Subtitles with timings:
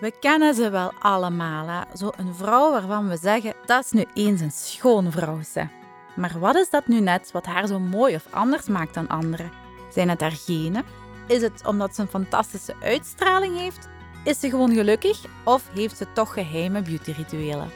[0.00, 1.96] We kennen ze wel allemaal, hè?
[1.96, 5.42] Zo een vrouw waarvan we zeggen, dat is nu eens een schone vrouw.
[5.52, 5.66] Ze.
[6.16, 9.50] Maar wat is dat nu net wat haar zo mooi of anders maakt dan anderen?
[9.92, 10.84] Zijn het haar genen?
[11.26, 13.88] Is het omdat ze een fantastische uitstraling heeft?
[14.24, 17.70] Is ze gewoon gelukkig of heeft ze toch geheime beautyrituelen?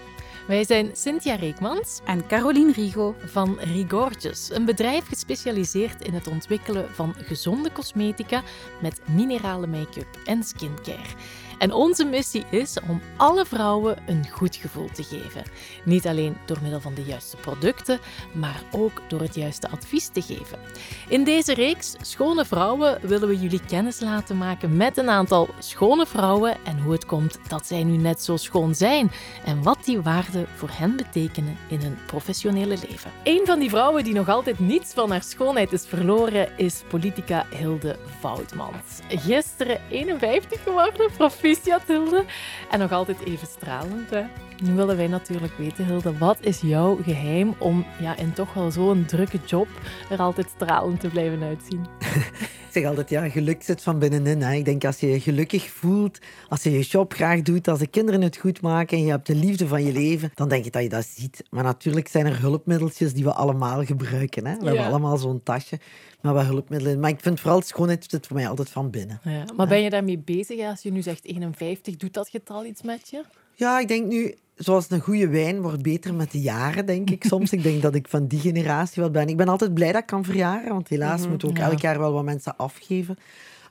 [0.47, 3.15] Wij zijn Cynthia Reekmans En Caroline Rigo.
[3.25, 8.43] van Rigorges, een bedrijf gespecialiseerd in het ontwikkelen van gezonde cosmetica
[8.83, 11.15] met minerale make-up en skincare.
[11.59, 15.43] En onze missie is om alle vrouwen een goed gevoel te geven.
[15.85, 17.99] Niet alleen door middel van de juiste producten,
[18.33, 20.59] maar ook door het juiste advies te geven.
[21.09, 26.07] In deze reeks Schone Vrouwen willen we jullie kennis laten maken met een aantal schone
[26.07, 29.11] vrouwen en hoe het komt dat zij nu net zo schoon zijn
[29.45, 33.11] en wat die waarden voor hen betekenen in hun professionele leven.
[33.25, 37.47] Een van die vrouwen die nog altijd niets van haar schoonheid is verloren is politica
[37.57, 39.01] Hilde Voutmans.
[39.09, 41.11] Gisteren 51 geworden,
[41.45, 42.25] proficiat Hilde.
[42.71, 44.11] En nog altijd even stralend.
[44.11, 44.23] Hè?
[44.63, 48.71] Nu willen wij natuurlijk weten, Hilde, wat is jouw geheim om ja, in toch wel
[48.71, 49.69] zo'n drukke job
[50.11, 51.87] er altijd stralend te blijven uitzien?
[52.75, 54.43] Ik zeg altijd, ja, geluk zit van binnenin.
[54.43, 54.55] Hè.
[54.55, 57.87] Ik denk als je je gelukkig voelt, als je je job graag doet, als de
[57.87, 60.71] kinderen het goed maken en je hebt de liefde van je leven, dan denk je
[60.71, 61.45] dat je dat ziet.
[61.51, 64.47] Maar natuurlijk zijn er hulpmiddeltjes die we allemaal gebruiken.
[64.47, 64.59] Hè.
[64.59, 65.79] We hebben allemaal zo'n tasje
[66.21, 67.01] met wat hulpmiddelen.
[67.01, 69.21] Maar ik vind vooral schoonheid zit voor mij altijd van binnen.
[69.23, 70.67] Ja, maar ben je daarmee bezig?
[70.67, 73.25] Als je nu zegt 51, doet dat getal iets met je?
[73.55, 77.25] Ja, ik denk nu, zoals een goede wijn wordt beter met de jaren, denk ik
[77.25, 77.53] soms.
[77.53, 79.29] ik denk dat ik van die generatie wat ben.
[79.29, 81.71] Ik ben altijd blij dat ik kan verjaren, want helaas moeten we ook ja.
[81.71, 83.19] elk jaar wel wat mensen afgeven.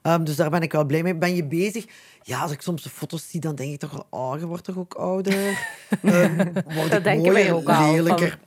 [0.01, 1.15] Ehm, dus daar ben ik wel blij mee.
[1.15, 1.85] Ben je bezig?
[2.23, 4.63] Ja, als ik soms de foto's zie, dan denk ik toch wel, oh, je wordt
[4.63, 5.33] toch ook ouder?
[6.01, 8.39] Ehm word Dat ik denken wij ook al, lelijker?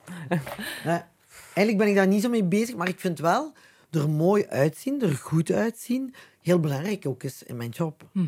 [0.84, 1.08] Ja,
[1.54, 3.52] eigenlijk ben ik daar niet zo mee bezig, maar ik vind wel
[3.90, 6.14] er mooi uitzien, er goed uitzien,
[6.46, 8.02] heel belangrijk ook is in mijn job.
[8.12, 8.20] hè.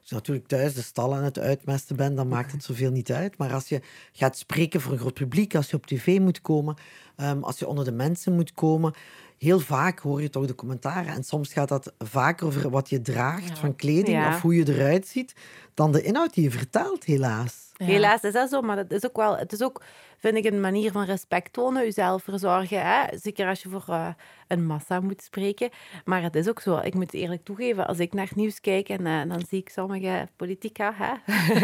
[0.00, 3.12] Als je natuurlijk thuis de stal aan het uitmesten bent, dan maakt het zoveel niet
[3.12, 3.38] uit.
[3.38, 3.80] Maar als je
[4.12, 6.76] gaat spreken voor een groot publiek, als je op tv moet komen,
[7.16, 8.92] ehm, als je onder de mensen moet komen,
[9.38, 11.12] heel vaak hoor je toch de commentaren.
[11.14, 14.28] En soms gaat dat vaker over wat je draagt van kleding Ja.
[14.28, 15.34] of hoe je eruit ziet,
[15.74, 17.66] dan de inhoud die je vertelt, helaas.
[17.76, 17.86] Ja.
[17.86, 19.82] Helaas is dat zo, maar dat is ook wel, het is ook,
[20.18, 22.82] vind ik, een manier van respect tonen, jezelf verzorgen.
[22.82, 23.18] Hè?
[23.18, 24.08] Zeker als je voor eh,
[24.48, 25.70] een massa moet spreken.
[26.04, 28.88] Maar het is ook zo, ik moet eerlijk toegeven, als ik naar het nieuws kijk
[28.88, 31.12] en eh, dan zie ik sommige politica, hè?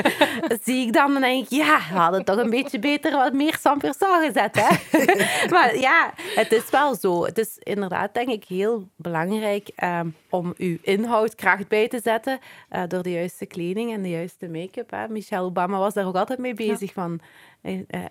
[0.64, 3.56] zie ik dan, dan denk ik, ja, we hadden toch een beetje beter wat meer
[3.60, 4.98] Sampersal gezet, hè?
[5.54, 7.24] maar ja, het is wel zo.
[7.24, 12.38] Het is inderdaad, denk ik, heel belangrijk ehm, om uw inhoud kracht bij te zetten
[12.68, 15.08] eh, door de juiste kleding en de juiste make-up.
[15.08, 16.92] Michelle Obama was daar ook altijd mee bezig.
[16.92, 17.20] Van,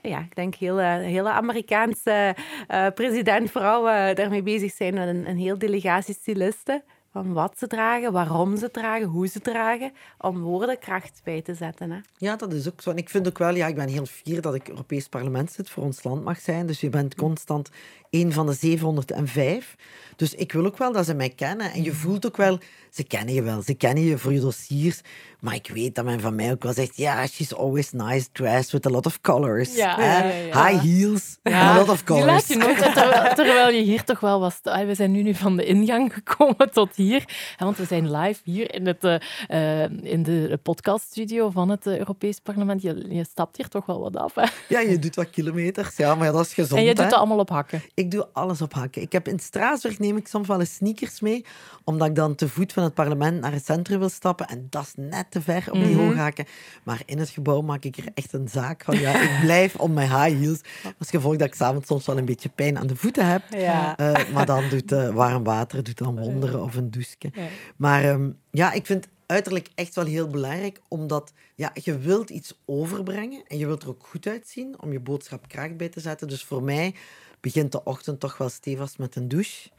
[0.02, 2.36] ja, ik denk hele, hele Amerikaanse
[2.68, 6.84] eh president-vrouwen daarmee bezig zijn met een, heel delegatie stylisten.
[7.12, 11.92] Van wat ze dragen, waarom ze dragen, hoe ze dragen, om woordenkracht bij te zetten.
[11.92, 12.00] Hè.
[12.18, 12.90] Ja, dat is ook zo.
[12.90, 15.69] En ik vind ook wel, ja, ik ben heel fier dat ik Europees parlement zit
[15.69, 16.68] voor ons land mag zijn.
[16.68, 17.69] Dus je bent constant
[18.13, 19.75] een van de 705.
[20.16, 21.72] Dus ik wil ook wel dat ze mij kennen.
[21.72, 22.59] En je voelt ook wel,
[22.90, 23.62] ze kennen je wel.
[23.62, 25.01] Ze kennen je voor je dossiers.
[25.40, 28.72] Maar ik weet dat men van mij ook wel zegt, ja, she's always nice dressed
[28.72, 29.75] with a lot of colors.
[29.75, 30.18] Ja, Hè?
[30.18, 30.68] ja, ja, ja.
[30.68, 32.47] High heels and a lot of Die laat colors.
[32.47, 34.59] je nooit, terwijl, terwijl je hier toch wel was.
[34.63, 37.24] We zijn nu, nu van de ingang gekomen tot hier.
[37.57, 41.97] Want we zijn live hier in, het, eh, eh, in de podcaststudio van het eh,
[41.97, 42.81] Europees Parlement.
[42.81, 44.35] Je, je stapt hier toch wel wat af.
[44.35, 44.45] Hè?
[44.69, 45.97] Ja, je doet wat kilometers.
[45.97, 46.80] Ja, maar ja, dat is gezond.
[46.80, 47.84] En je doet het allemaal op hakken.
[48.03, 49.02] Ik doe alles op hakken.
[49.02, 51.46] Ik heb in Straatsburg neem ik soms wel eens sneakers mee,
[51.84, 54.47] omdat ik dan te voet van het parlement naar het centrum wil stappen.
[54.47, 56.46] En dat is net te ver op die hoge hakken.
[56.84, 59.00] Maar in het gebouw maak ik er echt een zaak van.
[59.00, 60.62] Ja, ik blijf op mijn high heels.
[61.00, 63.42] Als gevolg dat ik s'avonds soms wel een beetje pijn aan de voeten heb.
[63.50, 63.97] Ja.
[63.97, 67.31] Eh, maar dan doet eh, warm water doet dan wonderen of een douche.
[67.75, 72.62] Maar ehm, ja, ik vind uiterlijk echt wel heel belangrijk, omdat ja, je wilt iets
[72.66, 76.28] overbrengen en je wilt er ook goed uitzien om je boodschap kracht bij te zetten.
[76.28, 76.96] Dus voor mij
[77.44, 79.70] begint de ochtend toch wel stevast met een douche.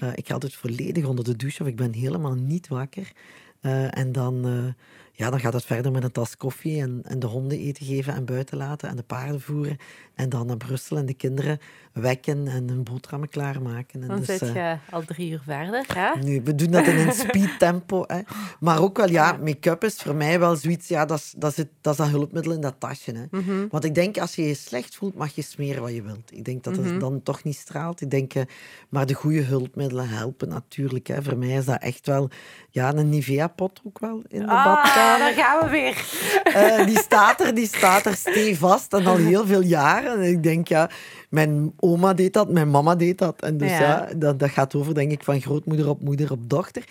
[0.00, 3.12] Eh, ik ga altijd volledig onder de douche of ik ben helemaal niet wakker.
[3.60, 4.82] Eh, en dan, eh,
[5.16, 8.14] ja, dan gaat het verder met een tas koffie en, en de honden eten geven
[8.14, 9.76] en buiten laten en de paarden voeren.
[10.14, 11.58] En dan naar Brussel en de kinderen
[11.92, 14.02] wekken en hun boterhammen klaarmaken.
[14.02, 15.84] En Dan dus, zit eh, je al drie uur verder.
[15.94, 16.20] Hè?
[16.22, 18.04] nu, we doen dat in een speed tempo.
[18.06, 18.20] Hè.
[18.60, 21.64] Maar ook wel, ja, make-up is voor mij wel zoiets, ja, dat is dat, is,
[21.80, 23.12] dat, is dat hulpmiddel in dat tasje.
[23.12, 23.38] Hè.
[23.40, 23.66] Mhm.
[23.70, 26.32] Want ik denk, als je je slecht voelt, mag je smeren wat je wilt.
[26.32, 28.00] Ik denk dat het dan toch niet straalt.
[28.00, 28.42] Ik denk, eh,
[28.88, 31.06] maar de goede hulpmiddelen helpen natuurlijk.
[31.06, 31.22] Hè.
[31.22, 32.30] Voor mij is dat echt wel,
[32.70, 35.03] ja, een Nivea-pot ook wel in de Ah, badkamer.
[35.18, 36.04] Daar gaan we weer.
[36.44, 40.12] Eh, die staat er, die staat er stevast en al heel veel jaren.
[40.22, 40.90] En ik denk, ja,
[41.30, 43.42] mijn oma deed dat, mijn mama deed dat.
[43.42, 43.80] En dus Ja.
[43.80, 46.84] ja, dat, dat gaat over, denk ik, van grootmoeder op moeder op dochter.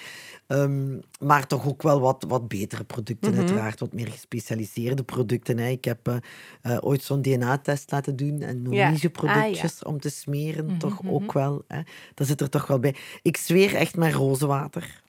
[0.48, 3.40] Ehm, maar toch ook wel wat, wat betere producten, Mhm.
[3.40, 3.80] uiteraard.
[3.80, 5.58] Wat meer gespecialiseerde producten.
[5.58, 5.68] Hè.
[5.70, 6.16] Ik heb eh,
[6.62, 8.86] eh, ooit zo'n DNA-test laten doen en Ja.
[8.86, 10.66] Nonige-productjes om te smeren.
[10.66, 11.14] Mhm, toch mhm.
[11.14, 11.64] ook wel.
[11.68, 11.80] Hè.
[12.14, 12.96] Dat zit er toch wel bij.
[13.22, 15.02] Ik zweer echt met rozenwater.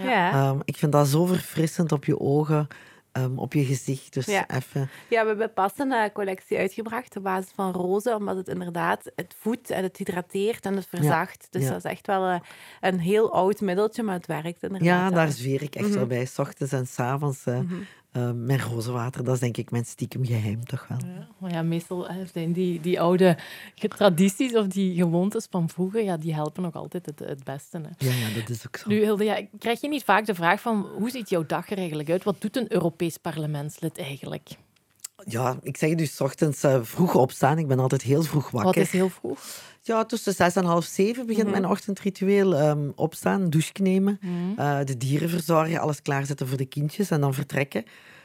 [0.00, 0.32] Ja.
[0.32, 2.66] Ehm, ik vind dat zo verfrissend op je ogen,
[3.12, 4.12] ehm, op je gezicht.
[4.14, 4.48] Dus Ja.
[4.48, 4.90] even...
[5.08, 9.10] Ja, we hebben pas een eh, collectie uitgebracht op basis van rozen, omdat het inderdaad
[9.16, 11.46] het voedt en het hydrateert en het verzacht.
[11.50, 11.68] Dus ja.
[11.68, 12.40] dat is echt wel eh,
[12.80, 14.88] een heel oud middeltje, maar het werkt inderdaad.
[14.88, 15.12] Ja, wel.
[15.12, 16.08] daar zweer ik echt wel Mhm.
[16.08, 16.24] bij.
[16.24, 17.74] S ochtends en s avonds eh, Mhm.
[18.12, 19.24] Eh, met rozenwater.
[19.24, 20.98] Dat is denk ik mijn stiekem geheim toch wel.
[20.98, 23.38] Ja, maar ja, meestal zijn die, die oude
[23.74, 27.78] tradities of die gewoontes van vroeger, ja, die helpen nog altijd het, het beste.
[27.78, 28.06] Hè.
[28.06, 28.88] Ja, ja, dat is ook zo.
[28.88, 31.78] Nu, Hilde, ja, krijg je niet vaak de vraag van hoe ziet jouw dag er
[31.78, 32.24] eigenlijk uit?
[32.24, 34.48] Wat doet een Europees parlementslid eigenlijk?
[35.26, 37.58] Ja, ik zeg dus 's ochtends eh, vroeg opstaan.
[37.58, 38.74] Ik ben altijd heel vroeg wakker.
[38.74, 39.38] Wat is heel vroeg?
[39.82, 41.60] Ja, tussen zes en half zeven begint Mhm.
[41.60, 42.54] mijn ochtendritueel.
[42.56, 44.60] Ehm, opstaan, douche nemen, Mhm.
[44.60, 47.84] eh, de dieren verzorgen, alles klaarzetten voor de kindjes en dan vertrekken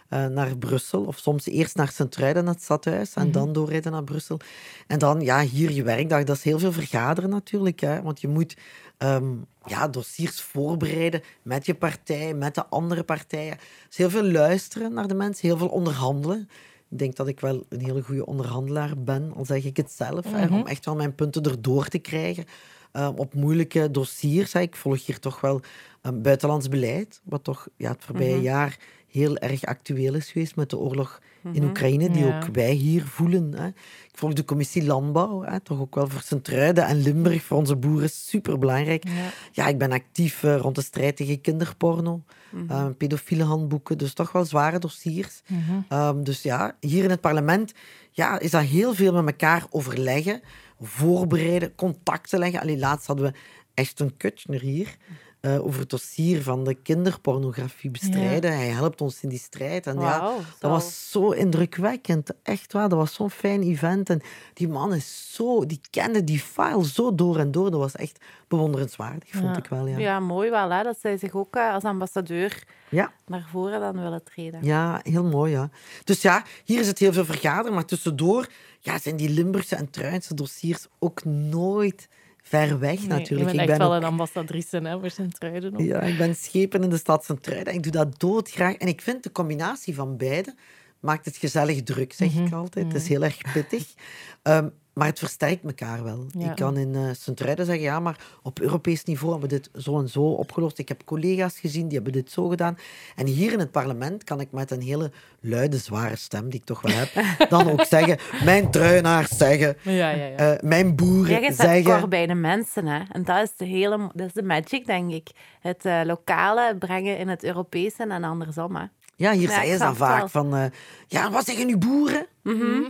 [0.09, 1.03] eh, naar Brussel.
[1.03, 3.31] Of soms eerst naar Sint-Truiden, naar het stadhuis, en Mhm.
[3.31, 4.39] dan doorrijden naar Brussel.
[4.87, 7.79] En dan, ja, hier je werkdag, dat is heel veel vergaderen natuurlijk.
[7.79, 8.57] Hè, want je moet
[8.97, 9.33] ehm,
[9.65, 13.57] ja, dossiers voorbereiden met je partij, met de andere partijen.
[13.87, 16.49] Dus heel veel luisteren naar de mensen, heel veel onderhandelen.
[16.89, 20.31] Ik denk dat ik wel een hele goede onderhandelaar ben, al zeg ik het zelf.
[20.31, 20.53] hè, Mhm.
[20.53, 22.45] om echt wel mijn punten erdoor te krijgen.
[22.91, 24.53] eh, op moeilijke dossiers.
[24.53, 24.59] Hè.
[24.59, 25.61] Ik volg hier toch wel
[26.01, 28.43] een buitenlands beleid, wat toch ja, het voorbije Mhm.
[28.43, 28.77] jaar
[29.11, 31.63] heel erg actueel is geweest met de oorlog in Mhm.
[31.67, 32.37] Oekraïne, die Ja.
[32.37, 33.53] ook wij hier voelen.
[33.53, 33.67] Hè.
[33.67, 37.75] Ik volg de commissie Landbouw, hè, toch ook wel voor Sint-Truiden en Limburg, voor onze
[37.75, 39.07] boeren, superbelangrijk.
[39.07, 39.11] Ja.
[39.51, 42.71] Ja, ik ben actief eh, rond de strijd tegen kinderporno, Mhm.
[42.71, 45.41] eh, pedofiele handboeken, dus toch wel zware dossiers.
[45.47, 45.61] Mhm.
[45.89, 47.73] Ehm, dus ja, hier in het parlement
[48.11, 50.41] ja, is dat heel veel met elkaar overleggen,
[50.81, 52.59] voorbereiden, contacten leggen.
[52.61, 53.37] Allee, laatst hadden we
[53.81, 54.95] Ashton Kutcher hier
[55.39, 58.51] eh, over het dossier van de kinderpornografie bestrijden.
[58.53, 59.87] Hij helpt ons in die strijd.
[59.87, 60.69] En ja, dat zo.
[60.69, 62.31] was zo indrukwekkend.
[62.43, 64.09] Echt waar, dat was zo'n fijn event.
[64.09, 64.21] En
[64.53, 67.71] die man is zo, die kende die file zo door en door.
[67.71, 69.57] Dat was echt bewonderenswaardig, vond Ja.
[69.57, 69.87] ik wel.
[69.87, 73.11] Ja, Ja, mooi wel, hè, dat zij zich ook eh, als ambassadeur ja.
[73.25, 74.63] naar voren dan willen treden.
[74.63, 75.69] Ja, heel mooi, ja.
[76.03, 78.47] Dus ja, hier is het heel veel vergaderen, maar tussendoor
[78.79, 82.07] ja, zijn die Limburgse en Truinse dossiers ook nooit
[82.47, 83.49] ver weg, Nee, natuurlijk.
[83.51, 85.85] Je bent ik ben wel ook- een ambassadrice hè, voor Sint-Truiden.
[85.85, 88.75] ja, ik ben schepen in de stad Sint-Truiden en ik doe dat doodgraag.
[88.75, 90.55] En ik vind de combinatie van beide
[90.99, 92.85] maakt het gezellig druk, zeg ik Mhm, altijd.
[92.85, 93.11] Het is mhm.
[93.11, 93.93] heel erg pittig.
[94.41, 96.25] Ehm, maar het versterkt elkaar wel.
[96.37, 96.49] Ja.
[96.49, 99.99] Ik kan in eh Sint-Truiden zeggen, ja, maar op Europees niveau hebben we dit zo
[99.99, 100.77] en zo opgelost.
[100.77, 102.77] Ik heb collega's gezien, die hebben dit zo gedaan.
[103.15, 106.65] En hier in het parlement kan ik met een hele luide, zware stem, die ik
[106.65, 107.09] toch wel heb,
[107.49, 110.35] dan ook zeggen, mijn truinaars zeggen, Ja, ja, ja.
[110.35, 111.83] eh, mijn boeren staat zeggen...
[111.99, 112.85] kort bij de mensen.
[112.87, 113.01] Hè.
[113.11, 115.29] En dat is, de hele, dat is de magic, denk ik.
[115.59, 118.75] Het eh, lokale brengen in het Europese en andersom.
[118.75, 118.83] Hè.
[119.17, 120.65] Ja, hier ik ze dan vaak van, eh,
[121.07, 122.27] ja, wat zeggen uw boeren?
[122.43, 122.89] Mhm.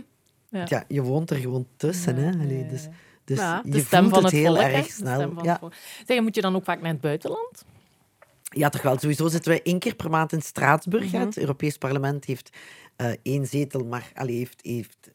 [0.50, 0.64] Ja.
[0.68, 2.30] Ja, je woont er gewoon tussen, hè.
[2.30, 2.88] Allee, dus
[3.24, 5.44] dus Ja, je voelt van het het heel volk, erg snel.
[5.44, 5.60] Ja.
[6.06, 7.64] Zeg, moet je dan ook vaak naar het buitenland?
[8.42, 8.98] ja, toch wel.
[8.98, 11.10] Sowieso zitten wij één keer per maand in Straatsburg.
[11.12, 11.18] hè.
[11.18, 11.26] Mhm.
[11.26, 12.50] Het Europees Parlement heeft
[12.96, 15.10] eh, één zetel, maar allee, heeft, heeft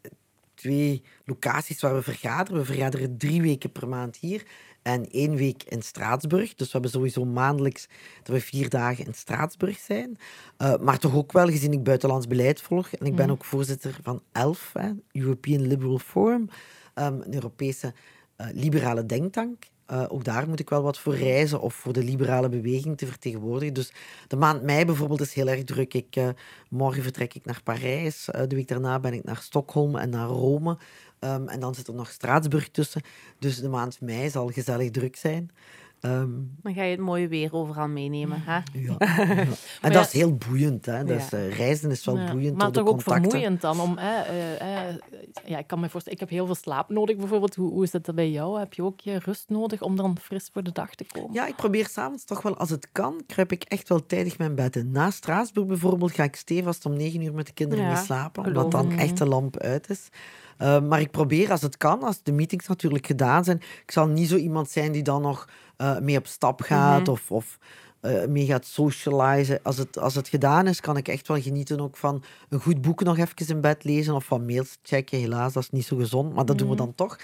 [0.53, 2.59] twee locaties waar we vergaderen.
[2.59, 4.43] We vergaderen drie weken per maand hier
[4.83, 6.53] en één week in Straatsburg.
[6.55, 7.87] Dus we hebben sowieso maandelijks
[8.23, 10.17] dat we vier dagen in Straatsburg zijn.
[10.57, 12.93] Eh, maar toch ook wel, gezien ik buitenlands beleid volg.
[12.93, 13.33] En ik ben Mhm.
[13.33, 16.49] ook voorzitter van ELF, hè, European Liberal Forum,
[16.93, 17.93] ehm, een Europese
[18.35, 19.63] eh, liberale denktank.
[19.85, 23.05] Eh, ook daar moet ik wel wat voor reizen of voor de liberale beweging te
[23.05, 23.73] vertegenwoordigen.
[23.73, 23.93] Dus
[24.27, 25.93] de maand mei bijvoorbeeld is heel erg druk.
[25.93, 26.21] Ik,
[26.69, 28.25] morgen vertrek ik naar Parijs.
[28.25, 30.77] De week daarna ben ik naar Stockholm en naar Rome.
[31.23, 33.01] Ehm, en dan zit er nog Straatsburg tussen.
[33.39, 35.51] Dus de maand mei zal gezellig druk zijn.
[35.99, 36.29] Ehm,
[36.61, 38.41] Dan ga je het mooie weer overal meenemen.
[38.45, 38.59] Hè?
[38.73, 38.97] ja.
[38.99, 39.47] En
[39.81, 40.85] ja- dat is heel boeiend.
[40.85, 41.03] Hè?
[41.03, 41.37] Dat is, Ja.
[41.37, 43.79] eh, reizen is wel Ja, boeiend Maar toch ook vermoeiend dan.
[43.79, 44.95] Om, eh, eh, eh,
[45.45, 47.55] ja, ik kan me voorstellen, ik heb heel veel slaap nodig bijvoorbeeld.
[47.55, 48.59] Hoe, hoe is dat bij jou?
[48.59, 51.33] Heb je ook je rust nodig om dan fris voor de dag te komen?
[51.33, 54.55] Ja, ik probeer s'avonds toch wel, als het kan, kruip ik echt wel tijdig mijn
[54.55, 54.91] bed in.
[54.91, 58.71] Na Straatsburg bijvoorbeeld ga ik stevast om negen uur met de kinderen mee slapen, omdat
[58.71, 60.09] dan echt de lamp uit is.
[60.61, 64.07] Uh, maar ik probeer, als het kan, als de meetings natuurlijk gedaan zijn, ik zal
[64.07, 67.09] niet zo iemand zijn die dan nog uh, mee op stap gaat Mhm.
[67.11, 67.57] of, of
[68.01, 69.59] uh, mee gaat socializen.
[69.63, 72.81] Als het, als het gedaan is, kan ik echt wel genieten ook van een goed
[72.81, 75.19] boek nog even in bed lezen of van mails checken.
[75.19, 76.83] Helaas, dat is niet zo gezond, maar dat doen we Mhm.
[76.83, 77.17] dan toch.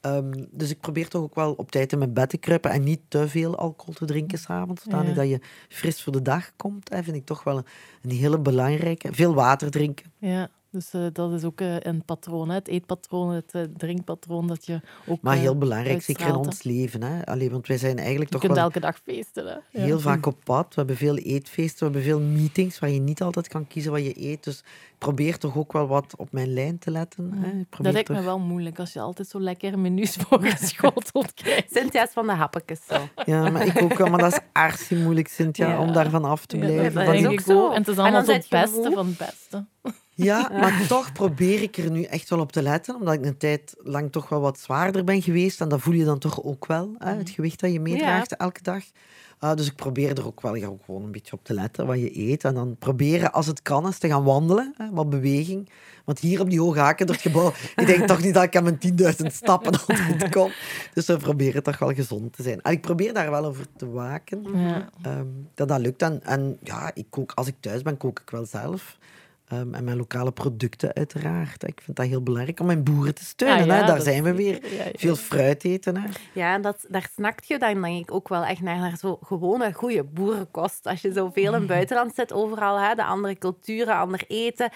[0.00, 2.82] Um, dus ik probeer toch ook wel op tijd in mijn bed te kruipen en
[2.84, 4.82] niet te veel alcohol te drinken s'avonds.
[4.88, 5.02] Ja.
[5.02, 7.64] Dat je fris voor de dag komt, hè, vind ik toch wel een,
[8.02, 9.08] een hele belangrijke.
[9.12, 10.12] Veel water drinken.
[10.18, 10.48] Ja.
[10.76, 12.54] Dus uh, dat is ook uh, een patroon, hè?
[12.54, 17.02] het eetpatroon, het uh, drinkpatroon, dat je ook Maar heel belangrijk, zeker in ons leven.
[17.02, 17.26] Hè?
[17.26, 19.46] Allee, want wij zijn eigenlijk je toch kunt elke dag feesten.
[19.46, 19.80] Hè?
[19.80, 20.66] Heel vaak op pad.
[20.68, 24.04] We hebben veel eetfeesten, we hebben veel meetings waar je niet altijd kan kiezen wat
[24.04, 24.44] je eet.
[24.44, 27.32] Dus ik probeer toch ook wel wat op mijn lijn te letten.
[27.32, 27.50] Hè?
[27.82, 28.16] Dat lijkt toch...
[28.16, 31.72] me wel moeilijk, als je altijd zo lekker menus voorgeschoteld krijgt.
[31.72, 33.08] Cynthia is van de happetjes zo.
[33.24, 34.06] Ja, maar ik ook wel.
[34.06, 35.80] Maar dat is arsie moeilijk, Cynthia, ja.
[35.80, 37.04] om daarvan af te blijven.
[37.04, 37.72] Ja, dat is ook.
[37.72, 39.64] En het is allemaal het beste van het beste.
[40.14, 43.36] Ja, maar toch probeer ik er nu echt wel op te letten, omdat ik een
[43.36, 45.60] tijd lang toch wel wat zwaarder ben geweest.
[45.60, 48.36] En dat voel je dan toch ook wel, hè, het gewicht dat je meedraagt ja.
[48.36, 48.82] elke dag.
[49.44, 52.18] Uh, dus ik probeer er ook wel gewoon een beetje op te letten wat je
[52.18, 52.44] eet.
[52.44, 54.74] En dan proberen, als het kan, eens te gaan wandelen.
[54.76, 55.70] Hè, wat beweging.
[56.04, 58.56] Want hier op die hoge haken door het gebouw, ik denk toch niet dat ik
[58.56, 60.50] aan mijn 10.000 stappen altijd kom.
[60.94, 62.62] Dus we proberen toch wel gezond te zijn.
[62.62, 64.42] En ik probeer daar wel over te waken.
[64.54, 64.88] Ja.
[65.06, 66.02] Um, dat dat lukt.
[66.02, 68.98] En, en ja, ik kook, als ik thuis ben, kook ik wel zelf.
[69.52, 71.62] Um, en mijn lokale producten uiteraard.
[71.62, 73.60] Ik vind dat heel belangrijk om mijn boeren te steunen.
[73.60, 73.86] Ah, ja, hè?
[73.86, 74.74] Daar zijn we weer.
[74.76, 74.90] ja, ja.
[74.94, 75.96] Veel fruit eten.
[75.96, 76.08] Hè?
[76.32, 79.18] Ja, en dat, daar snakt je dan denk ik ook wel echt naar, naar zo
[79.22, 80.86] gewone goede boerenkost.
[80.86, 84.70] Als je zoveel in het buitenland zit, overal, hè, de andere culturen, ander eten,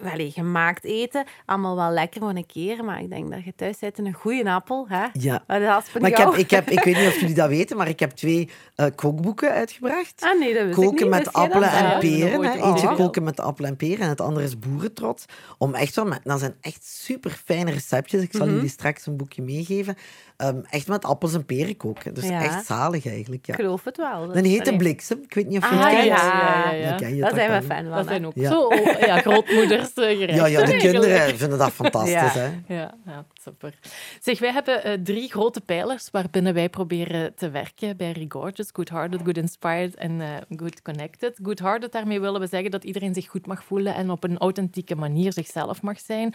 [0.00, 3.78] wel gemaakt eten, allemaal wel lekker voor een keer, maar ik denk dat je thuis
[3.78, 5.06] zit in een goede appel, hè?
[5.12, 5.44] Ja.
[5.46, 5.62] Maar
[6.02, 8.48] ik, heb, ik, heb, ik weet niet of jullie dat weten, maar ik heb twee
[8.74, 10.22] eh, kookboeken uitgebracht.
[10.22, 11.18] Ah nee, dat wist ik Koken niet.
[11.18, 12.44] met appelen en peren.
[12.44, 12.62] Hè.
[12.62, 15.24] Eentje koken met appelen en peren en het andere is boerentrots.
[15.58, 18.22] Om echt wel met, dat zijn echt super fijne receptjes.
[18.22, 18.54] Ik zal Mhm.
[18.54, 19.96] jullie straks een boekje meegeven.
[20.36, 22.14] Ehm, echt met appels en peren koken.
[22.14, 22.42] Dus Ja.
[22.42, 23.46] echt zalig eigenlijk.
[23.46, 23.54] Ja.
[23.54, 24.26] Ik geloof het wel.
[24.26, 25.18] Dat Een hete bliksem.
[25.22, 26.04] Ik weet niet of je Ah, het kent.
[26.04, 26.70] ja.
[26.72, 27.76] ja, ken je toch zijn we wel.
[27.76, 27.94] fan van.
[27.96, 28.68] Dat zijn ook zo
[29.06, 30.34] ja, grootmoeders eh, gerechten.
[30.36, 32.12] Ja, ja, de kinderen vinden dat fantastisch.
[32.12, 32.28] Ja.
[32.32, 32.74] Hè?
[32.74, 33.78] Ja, ja, super.
[34.20, 38.68] Zeg, wij hebben eh, drie grote pijlers waarbinnen wij proberen te werken bij Regorgeous.
[38.72, 41.38] Good-hearted, good inspired en eh, good connected.
[41.42, 44.94] Good-hearted, daarmee willen we zeggen dat iedereen zich goed mag voelen en op een authentieke
[44.94, 46.34] manier zichzelf mag zijn.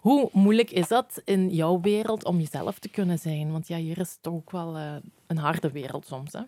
[0.00, 3.52] Hoe moeilijk is dat in jouw wereld om jezelf te kunnen zijn?
[3.52, 4.94] Want ja, hier is het ook wel eh,
[5.26, 6.40] een harde wereld soms, hè?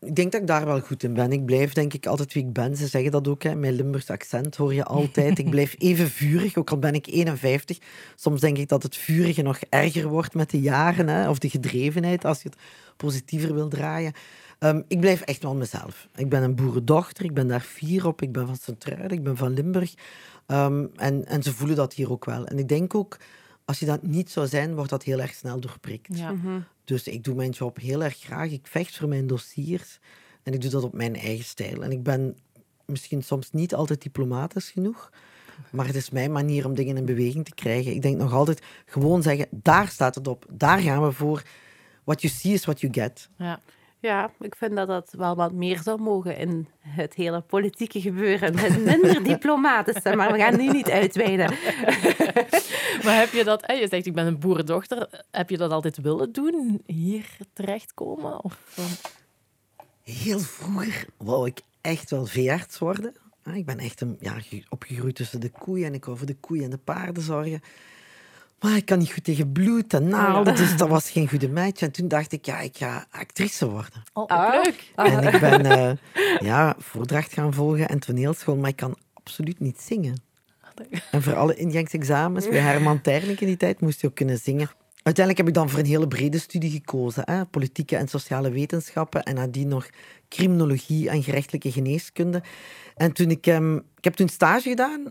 [0.00, 1.32] Ik denk dat ik daar wel goed in ben.
[1.32, 2.76] Ik blijf denk ik altijd wie ik ben.
[2.76, 3.54] Ze zeggen dat ook, hè.
[3.54, 5.38] mijn Limburgs accent hoor je altijd.
[5.38, 7.78] Ik blijf even vurig, ook al ben ik 51.
[8.16, 11.28] Soms denk ik dat het vurige nog erger wordt met de jaren, hè.
[11.28, 12.58] of de gedrevenheid, als je het
[12.96, 14.12] positiever wil draaien.
[14.60, 16.08] Ehm, ik blijf echt wel mezelf.
[16.14, 18.22] Ik ben een boerendochter, ik ben daar fier op.
[18.22, 19.94] Ik ben van Sint-Truiden, ik ben van Limburg.
[20.46, 22.46] Ehm, en, en ze voelen dat hier ook wel.
[22.46, 23.16] En ik denk ook,
[23.64, 26.18] als je dat niet zou zijn, wordt dat heel erg snel doorprikt.
[26.18, 26.32] Ja.
[26.32, 26.60] Mhm.
[26.84, 28.50] Dus ik doe mijn job heel erg graag.
[28.50, 29.98] Ik vecht voor mijn dossiers.
[30.42, 31.82] En ik doe dat op mijn eigen stijl.
[31.84, 32.36] En ik ben
[32.84, 35.10] misschien soms niet altijd diplomatisch genoeg.
[35.70, 37.94] Maar het is mijn manier om dingen in beweging te krijgen.
[37.94, 40.46] Ik denk nog altijd gewoon zeggen, daar staat het op.
[40.50, 41.42] Daar gaan we voor.
[42.04, 43.28] What you see is what you get.
[43.36, 43.60] Ja.
[44.00, 48.54] Ja, ik vind dat dat wel wat meer zou mogen in het hele politieke gebeuren.
[48.54, 51.50] Met minder diplomatische, maar we gaan nu niet uitweiden.
[53.04, 53.66] Maar heb je dat...
[53.66, 55.24] hè, Je zegt, ik ben een boerendochter.
[55.30, 56.82] Heb je dat altijd willen doen?
[56.86, 58.44] Hier terechtkomen?
[58.44, 58.84] Of, eh,
[60.14, 63.14] Heel vroeger wou ik echt wel veearts worden.
[63.42, 66.26] Ah, Ik ben echt een, ja, ge- opgegroeid tussen de koeien en ik wou voor
[66.26, 67.60] de koeien en de paarden zorgen.
[68.60, 71.80] Maar ik kan niet goed tegen bloed en naalden, dus dat was geen goede match.
[71.82, 74.02] En toen dacht ik, ja, ik ga actrice worden.
[74.12, 74.52] Oh, ook Ah.
[74.64, 74.92] leuk.
[74.94, 75.92] En ik ben eh,
[76.40, 80.22] ja, voordracht gaan volgen en toneelschool, maar ik kan absoluut niet zingen.
[81.10, 84.70] En voor alle ingangsexamens, bij Herman Ternik in die tijd, moest je ook kunnen zingen.
[85.02, 87.22] Uiteindelijk heb ik dan voor een hele brede studie gekozen.
[87.26, 87.44] Hè?
[87.44, 89.88] Politieke en sociale wetenschappen en nadien nog
[90.28, 92.42] criminologie en gerechtelijke geneeskunde.
[92.96, 95.10] En toen ik, ehm, ik heb toen stage gedaan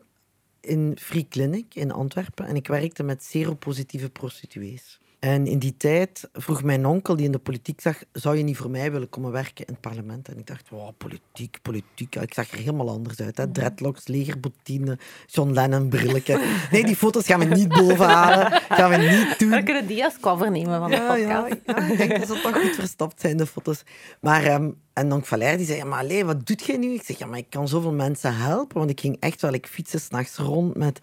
[0.62, 5.00] in Free Clinic in Antwerpen en ik werkte met seropositieve prostituees.
[5.20, 8.58] En in die tijd vroeg mijn onkel, die in de politiek zag, zou je niet
[8.58, 10.28] voor mij willen komen werken in het parlement?
[10.28, 12.16] En ik dacht, wow, politiek, politiek.
[12.16, 13.38] Ik zag er helemaal anders uit.
[13.38, 13.52] Hè?
[13.52, 14.98] Dreadlocks, legerbottine,
[15.28, 16.42] John Lennon, brilletje.
[16.72, 18.62] Nee, die foto's gaan we niet bovenhalen.
[18.70, 19.50] Gaan we niet doen.
[19.50, 21.58] We kunnen die als cover nemen van de Ja, podcast.
[21.66, 23.84] ja, ik denk dat ze toch goed verstopt zijn, de foto's.
[24.22, 26.94] Maar, ehm en Donk Valère die zei, ja, maar allee, wat doet jij nu?
[26.94, 28.78] Ik zeg, ja, maar ik kan zoveel mensen helpen.
[28.78, 31.00] Want ik ging echt wel, ik fietste s'nachts rond met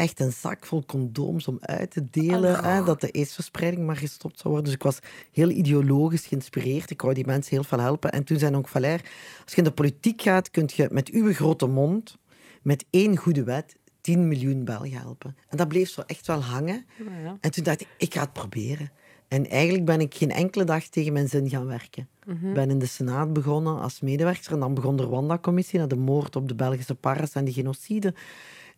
[0.00, 2.64] echt een zak vol condooms om uit te delen.
[2.64, 4.64] Hè, dat de aidsverspreiding maar gestopt zou worden.
[4.64, 4.98] Dus ik was
[5.32, 6.90] heel ideologisch geïnspireerd.
[6.90, 8.12] Ik wou die mensen heel veel helpen.
[8.12, 9.02] En toen zei Donk Valère,
[9.44, 12.16] als je in de politiek gaat, kun je met uw grote mond,
[12.62, 15.36] met één goede wet, 10 miljoen Belgen helpen.
[15.48, 16.86] En dat bleef zo echt wel hangen.
[17.22, 17.36] Ja.
[17.40, 18.90] En toen dacht ik, ik ga het proberen.
[19.28, 22.08] En eigenlijk ben ik geen enkele dag tegen mijn zin gaan werken.
[22.26, 24.52] Ik ben in de Senaat begonnen als medewerker.
[24.52, 28.14] En dan begon de Rwanda-commissie naar de moord op de Belgische paras en de genocide.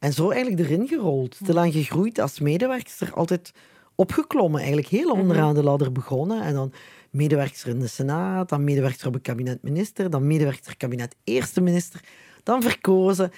[0.02, 1.34] En zo eigenlijk erin gerold.
[1.34, 3.12] Stilaan gegroeid als medewerker.
[3.12, 3.52] Altijd
[3.94, 4.58] opgeklommen.
[4.58, 6.42] Eigenlijk heel onderaan de ladder begonnen.
[6.42, 6.72] En dan
[7.10, 8.48] medewerker in de Senaat.
[8.48, 10.10] Dan medewerker op het kabinet minister.
[10.10, 12.00] Dan medewerker kabinet eerste minister.
[12.42, 13.32] Dan verkozen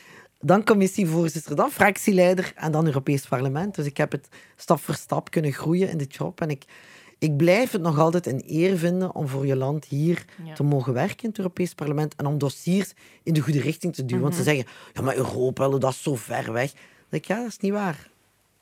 [0.44, 3.74] dan commissievoorzitter, dan fractieleider en dan Europees Parlement.
[3.74, 6.40] Dus ik heb het stap voor stap kunnen groeien in dit job.
[6.40, 6.64] En ik,
[7.18, 10.92] ik blijf het nog altijd een eer vinden om voor je land hier te mogen
[10.92, 12.92] werken in het Europees Parlement en om dossiers
[13.22, 14.22] in de goede richting te duwen.
[14.22, 14.50] Want ze Mhm.
[14.50, 16.70] zeggen, ja, maar Europa, dat is zo ver weg.
[16.72, 18.10] Dan denk ik, ja, dat is niet waar.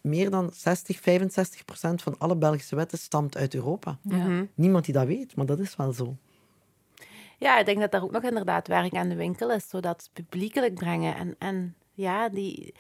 [0.00, 3.98] Meer dan 60, 65 procent van alle Belgische wetten stamt uit Europa.
[4.02, 4.44] Mhm.
[4.54, 6.16] Niemand die dat weet, maar dat is wel zo.
[7.38, 10.74] Ja, ik denk dat daar ook nog inderdaad werk aan de winkel is, zodat publiekelijk
[10.74, 11.16] brengen.
[11.16, 12.74] En, en ja, die...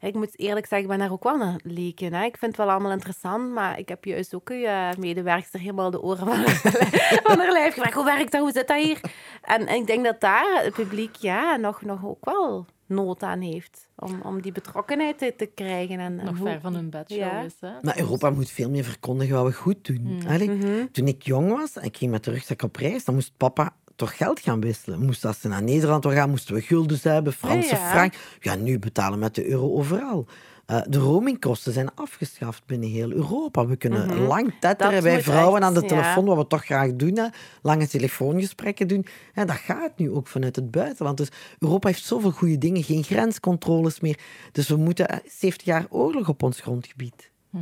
[0.00, 2.12] Ik moet eerlijk zeggen, ik ben daar ook wel in.
[2.12, 2.24] Hè.
[2.24, 6.02] Ik vind het wel allemaal interessant, maar ik heb juist ook je medewerkster helemaal de
[6.02, 6.54] oren van haar,
[7.24, 7.94] van haar lijf gevraagd.
[7.94, 8.40] Hoe werkt dat?
[8.40, 9.00] Hoe zit dat hier?
[9.42, 13.40] En, en ik denk dat daar het publiek ja, nog, nog ook wel nood aan
[13.40, 13.88] heeft.
[13.96, 15.98] Om, om die betrokkenheid te, te krijgen.
[16.00, 17.40] En, en Nog hoe- ver van hun bedshow Ja.
[17.40, 17.54] is.
[17.60, 17.70] Hè?
[17.80, 20.22] Maar Europa moet veel meer verkondigen wat we goed doen.
[20.28, 20.86] Allee, Mhm.
[20.92, 23.74] Toen ik jong was en ik ging met de rugzak op reis, dan moest papa
[24.00, 25.04] toch geld gaan wisselen.
[25.04, 27.90] Moest als ze naar Nederland wil gaan, moesten we guldens hebben, Franse ja.
[27.90, 28.14] frank.
[28.40, 30.26] Ja, nu betalen we met de euro overal.
[30.66, 33.66] Eh, de roamingkosten zijn afgeschaft binnen heel Europa.
[33.66, 35.86] We kunnen lang tetteren bij vrouwen echt, aan de ja.
[35.86, 37.16] telefoon, wat we toch graag doen.
[37.16, 37.26] Hè.
[37.62, 39.06] Lange telefoongesprekken doen.
[39.34, 41.16] En dat gaat nu ook vanuit het buitenland.
[41.16, 41.28] Dus
[41.58, 42.82] Europa heeft zoveel goede dingen.
[42.82, 44.18] Geen grenscontroles meer.
[44.52, 47.30] Dus we moeten eh, 70 jaar oorlog op ons grondgebied.
[47.50, 47.58] Hè?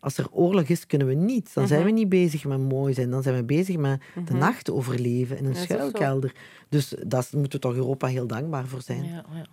[0.00, 1.54] Als er oorlog is, kunnen we niet.
[1.54, 1.94] Dan zijn we Mhm.
[1.94, 3.10] niet bezig met mooi zijn.
[3.10, 6.32] Dan zijn we bezig met de nacht overleven in een schuilkelder.
[6.68, 9.04] Dus daar moeten we toch Europa heel dankbaar voor zijn.
[9.04, 9.46] Ja, ja.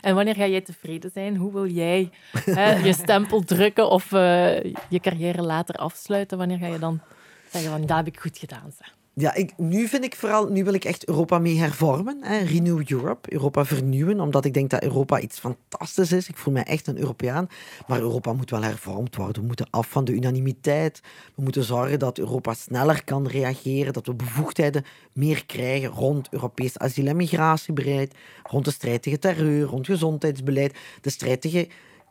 [0.00, 1.36] En wanneer ga jij tevreden zijn?
[1.36, 2.10] Hoe wil jij
[2.44, 6.38] hè, je stempel drukken of eh, je carrière later afsluiten?
[6.38, 7.00] Wanneer ga je dan
[7.50, 8.72] zeggen van, dat heb ik goed gedaan?
[8.78, 8.96] Zeg.
[9.20, 12.18] Ja, ik, nu vind ik vooral, nu wil ik echt Europa mee hervormen.
[12.22, 12.38] Hè.
[12.38, 16.28] Renew Europe, Europa vernieuwen, omdat ik denk dat Europa iets fantastisch is.
[16.28, 17.48] Ik voel mij echt een Europeaan.
[17.86, 19.40] Maar Europa moet wel hervormd worden.
[19.40, 21.00] We moeten af van de unanimiteit.
[21.34, 26.78] We moeten zorgen dat Europa sneller kan reageren, dat we bevoegdheden meer krijgen rond Europees
[26.78, 31.68] asiel- en migratiebeleid, rond de strijd tegen terreur, rond gezondheidsbeleid, de strijd tegen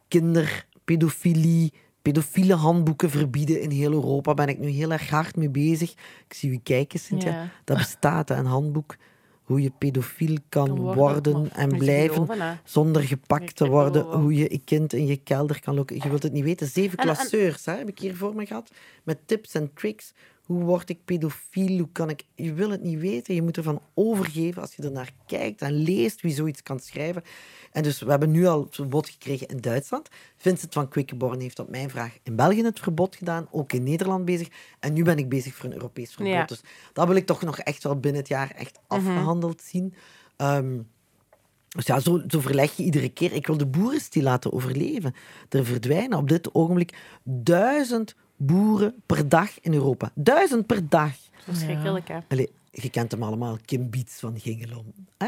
[0.07, 1.73] kinderpedofilie,
[2.11, 4.33] pedofiele handboeken verbieden in heel Europa.
[4.33, 5.91] Ben ik nu heel erg hard mee bezig.
[6.27, 7.29] Ik zie u kijken, Cynthia.
[7.31, 7.49] Ja.
[7.63, 8.95] Dat bestaat, een handboek.
[9.43, 14.01] Hoe je pedofiel kan Kan worden, en blijven geloven, zonder gepakt te worden.
[14.03, 14.21] geloof.
[14.21, 15.95] Hoe je je kind in je kelder kan lokken.
[15.95, 16.67] Je wilt het niet weten.
[16.67, 18.71] Zeven En- en- klasseurs hè, heb ik hier voor me gehad.
[19.03, 20.13] Met tips en tricks.
[20.47, 21.77] Hoe word ik pedofiel?
[21.77, 22.23] Hoe kan ik...
[22.35, 23.35] Je wil het niet weten.
[23.35, 27.23] Je moet ervan overgeven als je ernaar kijkt en leest wie zoiets kan schrijven.
[27.71, 30.09] En dus we hebben nu al het verbod gekregen in Duitsland.
[30.37, 33.47] Vincent van Quickenborn heeft op mijn vraag in België het verbod gedaan.
[33.51, 34.47] Ook in Nederland bezig.
[34.79, 36.33] En nu ben ik bezig voor een Europees verbod.
[36.33, 36.45] Ja.
[36.45, 36.61] Dus
[36.93, 39.93] dat wil ik toch nog echt wel binnen het jaar echt afgehandeld zien.
[40.35, 40.77] Ehm,
[41.67, 43.33] dus ja, zo, zo verleg je iedere keer.
[43.33, 45.15] Ik wil de boerenstil laten overleven.
[45.49, 50.11] Er verdwijnen op dit ogenblik duizend boeren per dag in Europa.
[50.15, 51.13] Duizend per dag.
[51.43, 52.17] Verschrikkelijk, hè.
[52.27, 53.57] Allee, je kent hem allemaal.
[53.65, 54.93] Kim Biets van Gingelom.
[55.17, 55.27] Hè?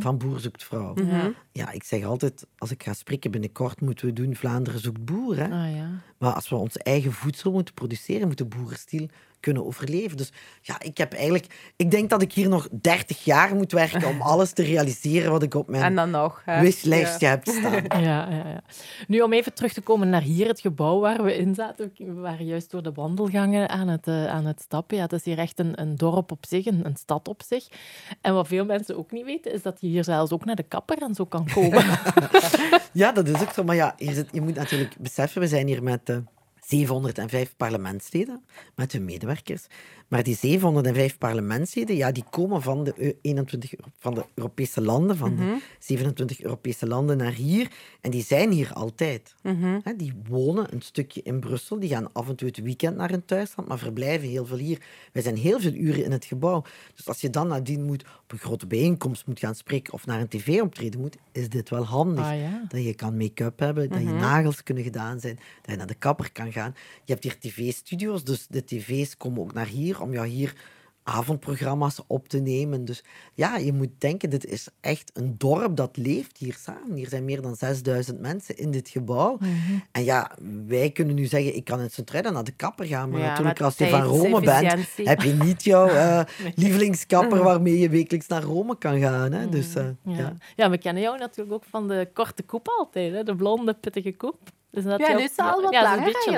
[0.00, 0.94] Van Boer zoekt vrouw.
[0.94, 1.30] Mhm.
[1.52, 5.36] Ja, ik zeg altijd, als ik ga spreken binnenkort, moeten we doen Vlaanderen zoekt boer.
[5.36, 5.44] Hè?
[5.44, 5.90] Ah, ja.
[6.18, 9.08] Maar als we ons eigen voedsel moeten produceren, moet de boerenstil
[9.40, 10.16] kunnen overleven.
[10.16, 11.72] Dus ja, ik heb eigenlijk...
[11.76, 15.42] Ik denk dat ik hier nog 30 jaar moet werken om alles te realiseren wat
[15.42, 16.42] ik op En mijn dan nog.
[16.44, 16.60] hè.
[16.60, 17.84] wislijstje heb staan.
[18.02, 18.62] Ja, ja, ja.
[19.08, 21.92] Nu, om even terug te komen naar hier, het gebouw waar we in zaten.
[21.96, 24.96] We waren juist door de wandelgangen aan het, eh, aan het stappen.
[24.96, 27.66] Ja, het is hier echt een, een dorp op zich, een, een stad op zich.
[28.20, 30.62] En wat veel mensen ook niet weten, is dat je hier zelfs ook naar de
[30.62, 31.84] kapper en zo kan komen.
[32.92, 33.64] Ja, dat is ook zo.
[33.64, 36.16] Maar ja, zit, je moet natuurlijk beseffen, we zijn hier met eh
[36.74, 39.66] 705 parlementsleden, met hun medewerkers.
[40.08, 44.80] Maar die 705 parlementsleden, ja, die komen van de, Eu- 21, Euro- van de Europese
[44.80, 45.42] landen, van de
[45.78, 47.70] 27 Europese landen naar hier.
[48.00, 49.34] En die zijn hier altijd.
[49.84, 53.10] Hè, die wonen een stukje in Brussel, die gaan af en toe het weekend naar
[53.10, 54.78] hun thuisland, maar verblijven heel veel hier.
[55.12, 56.62] Wij zijn heel veel uren in het gebouw.
[56.94, 60.20] Dus als je dan nadien moet, op een grote bijeenkomst moet gaan spreken of naar
[60.20, 62.24] een tv-optreden moet, is dit wel handig.
[62.24, 62.64] Ah, ja.
[62.68, 65.94] Dat je kan make-up hebben, dat je nagels kunnen gedaan zijn, dat je naar de
[65.94, 66.58] kapper kan gaan.
[67.04, 70.54] Je hebt hier tv-studio's, dus de tv's komen ook naar hier om jou hier
[71.02, 72.84] avondprogramma's op te nemen.
[72.84, 76.96] Dus ja, je moet denken, dit is echt een dorp dat leeft hier samen.
[76.96, 79.38] Hier zijn meer dan 6000 mensen in dit gebouw.
[79.92, 80.30] En ja,
[80.66, 83.60] wij kunnen nu zeggen, ik kan in Sint-Truiden naar de kapper gaan, maar Ja, natuurlijk
[83.60, 86.20] als je van Rome bent, heb je niet jouw eh,
[86.54, 89.32] lievelingskapper waarmee je wekelijks naar Rome kan gaan.
[89.32, 89.48] Hè?
[89.48, 90.16] Dus eh, Ja.
[90.16, 90.36] ja.
[90.56, 93.22] ja, we kennen jou natuurlijk ook van de korte koep altijd, hè?
[93.22, 94.38] de blonde, pittige koep.
[94.70, 96.32] Dus dat Ja, nu is ze al wat ja, langer een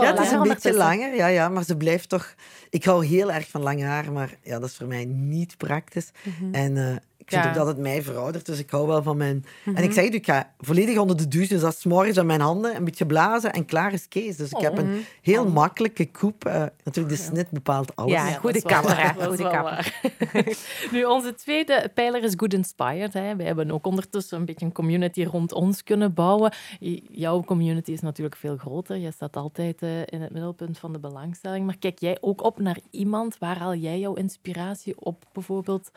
[0.00, 2.34] Ja, het is een beetje langer, ja, ja, maar ze blijft toch...
[2.70, 6.10] Ik hou heel erg van lang haar, maar ja, dat is voor mij niet praktisch.
[6.22, 6.54] Mhm.
[6.54, 6.96] En eh,
[7.28, 7.50] ik vind Ja.
[7.50, 9.44] ook dat het mij veroudert, dus ik hou wel van mijn...
[9.64, 9.82] En Mhm.
[9.82, 12.40] ik zeg het, ik ga volledig onder de douche, dus dat is morgens aan mijn
[12.40, 14.36] handen, een beetje blazen en klaar is Kees.
[14.36, 16.44] Dus ik heb een heel makkelijke koep.
[16.44, 18.12] eh, natuurlijk, de snit bepaalt alles.
[18.12, 19.62] Ja, goede kapper.
[19.62, 20.00] waar.
[20.92, 23.12] nu, onze tweede pijler is Good Inspired.
[23.12, 23.36] Hè.
[23.36, 26.52] We hebben ook ondertussen een beetje een community rond ons kunnen bouwen.
[27.10, 28.96] Jouw community is natuurlijk veel groter.
[28.96, 31.66] Je staat altijd eh, in het middelpunt van de belangstelling.
[31.66, 33.38] Maar kijk jij ook op naar iemand?
[33.38, 35.90] Waar haal jij jouw inspiratie op, bijvoorbeeld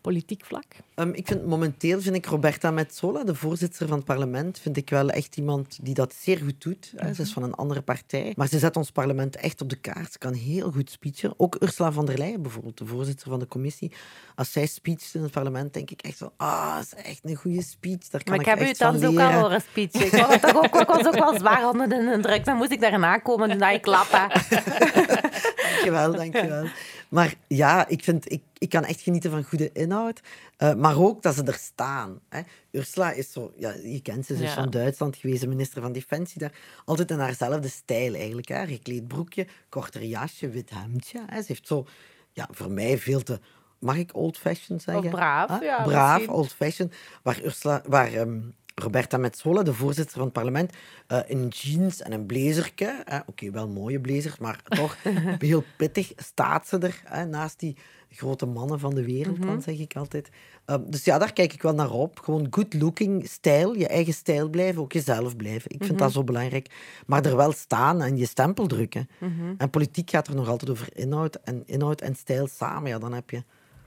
[0.00, 0.64] politiek vlak?
[0.94, 4.90] Ehm, ik vind, momenteel vind ik Roberta Metsola, de voorzitter van het parlement, vind ik
[4.90, 6.92] wel echt iemand die dat zeer goed doet.
[6.96, 7.14] hè.
[7.14, 8.32] Ze is van een andere partij.
[8.36, 10.12] Maar ze zet ons parlement echt op de kaart.
[10.12, 11.34] Ze kan heel goed speechen.
[11.36, 13.92] Ook Ursula von der Leyen bijvoorbeeld, de voorzitter van de commissie.
[14.34, 17.36] Als zij speecht in het parlement, denk ik echt zo, ah, dat is echt een
[17.36, 18.08] goede speech.
[18.08, 20.06] Daar kan Maar ik heb u van dan ook al horen speechen.
[20.06, 22.44] Ik was, toch ook, ik was ook wel zwaar onder de indruk.
[22.44, 24.28] Dan moest ik daarna komen dat ik klappen.
[25.70, 26.66] Dankjewel, dankjewel.
[27.10, 30.20] Maar ja, ik, vind, ik, ik kan echt genieten van goede inhoud.
[30.56, 32.20] eh, maar ook dat ze er staan.
[32.28, 32.40] Hè.
[32.70, 34.54] Ursula is zo, ja, je kent ze, ze is Ja.
[34.54, 36.52] van Duitsland geweest, minister van Defensie daar.
[36.84, 38.48] Altijd in haarzelfde stijl eigenlijk.
[38.48, 38.66] Hè.
[38.66, 41.20] Gekleed broekje, korter jasje, wit hemdje.
[41.26, 41.40] Hè.
[41.40, 41.86] Ze heeft zo,
[42.32, 43.40] ja, voor mij veel te...
[43.78, 45.04] Mag ik old-fashioned zeggen?
[45.04, 45.62] Of braaf, Huh?
[45.62, 46.94] ja, Braaf, old-fashioned.
[47.22, 48.40] Waar, Ursula, waar ehm,
[48.80, 50.72] Roberta Metsola, de voorzitter van het parlement,
[51.06, 53.04] eh, in jeans en een blazerke.
[53.26, 54.96] Oké, wel mooie blazer, maar toch
[55.38, 57.00] heel pittig staat ze er.
[57.04, 57.76] Hè, naast die
[58.12, 59.46] grote mannen van de wereld, Mhm.
[59.46, 60.28] dan zeg ik altijd.
[60.64, 62.18] Ehm, dus ja, daar kijk ik wel naar op.
[62.20, 65.70] Gewoon good looking stijl, je eigen stijl blijven, ook jezelf blijven.
[65.70, 66.00] Ik vind Mhm.
[66.00, 66.70] dat zo belangrijk.
[67.06, 69.08] Maar er wel staan en je stempel drukken.
[69.18, 69.54] Mhm.
[69.58, 71.34] En politiek gaat er nog altijd over inhoud.
[71.44, 73.42] En inhoud en stijl samen, ja, dan heb je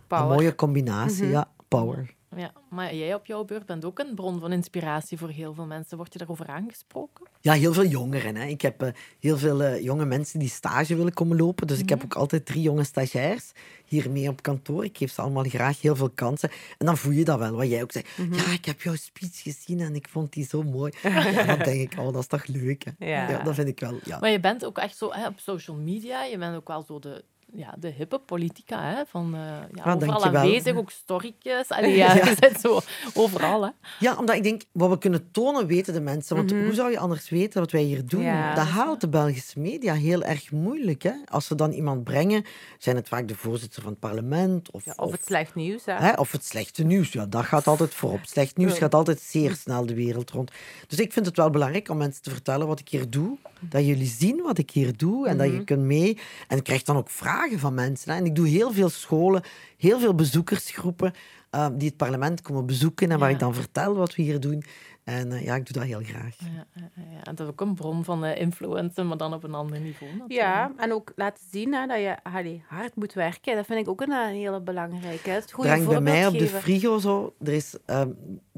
[0.07, 0.23] Power.
[0.25, 1.27] een mooie combinatie.
[1.27, 2.13] Ja, power.
[2.35, 5.65] Ja, maar jij op jouw beurt bent ook een bron van inspiratie voor heel veel
[5.65, 5.97] mensen.
[5.97, 7.27] Word je daarover aangesproken?
[7.41, 8.35] Ja, heel veel jongeren.
[8.35, 8.45] Hè.
[8.45, 11.67] Ik heb eh, heel veel eh, jonge mensen die stage willen komen lopen.
[11.67, 13.51] Dus ik heb ook altijd drie jonge stagiairs
[13.85, 14.83] hier mee op kantoor.
[14.83, 16.49] Ik geef ze allemaal graag heel veel kansen.
[16.77, 18.07] En dan voel je dat wel, wat jij ook zegt.
[18.31, 20.91] Ja, ik heb jouw speech gezien en ik vond die zo mooi.
[21.03, 22.85] Ja, dan denk ik, oh, dat is toch leuk.
[22.97, 23.05] Hè.
[23.05, 23.43] Ja.
[23.43, 23.99] dat vind ik wel.
[24.03, 24.19] Ja.
[24.19, 26.23] Maar je bent ook echt zo hè, op social media.
[26.23, 27.23] Je bent ook wel zo de,
[27.55, 28.83] ja, de hippe politica.
[28.83, 30.41] Hè, van, eh ja, overal dankjewel.
[30.41, 31.69] aanwezig, ook storytjes.
[31.69, 32.25] Allee, ja, Ja.
[32.41, 32.79] Zit zo
[33.13, 33.63] overal.
[33.63, 33.69] Hè.
[33.99, 36.35] Ja, omdat ik denk, wat we kunnen tonen, weten de mensen.
[36.35, 38.21] Want hoe zou je anders weten wat wij hier doen?
[38.21, 41.03] Ja, dat haalt de Belgische media heel erg moeilijk.
[41.03, 41.13] Hè?
[41.25, 42.45] Als ze dan iemand brengen,
[42.77, 44.71] zijn het vaak de voorzitter van het parlement.
[44.71, 45.93] Of, Ja, of het slecht nieuws, hè.
[45.93, 46.13] Hè?
[46.13, 48.19] Of het slechte nieuws, ja, dat gaat altijd voorop.
[48.23, 50.51] Slecht nieuws gaat altijd zeer snel de wereld rond.
[50.87, 53.37] Dus ik vind het wel belangrijk om mensen te vertellen wat ik hier doe.
[53.59, 56.17] Dat jullie zien wat ik hier doe en dat je kunt mee.
[56.47, 58.11] En ik krijg dan ook vragen van mensen.
[58.11, 58.17] Hè?
[58.17, 59.41] En ik doe heel veel scholen,
[59.77, 61.13] heel veel bezoekersgroepen
[61.49, 63.33] eh, die het parlement komen bezoeken en waar Ja.
[63.33, 64.63] ik dan vertel wat we hier doen.
[65.03, 66.35] En eh, ja, ik doe dat heel graag.
[66.39, 67.23] Ja, ja, ja.
[67.23, 70.11] En dat is ook een bron van eh influence, maar dan op een ander niveau.
[70.11, 70.31] natuurlijk.
[70.41, 73.55] Ja, en ook laten zien hè, dat je allee, hard moet werken.
[73.55, 75.29] Dat vind ik ook een, eh, hele belangrijke.
[75.29, 77.33] Het goede Drang bij mij op de frigo zo.
[77.43, 78.09] Er is, ehm,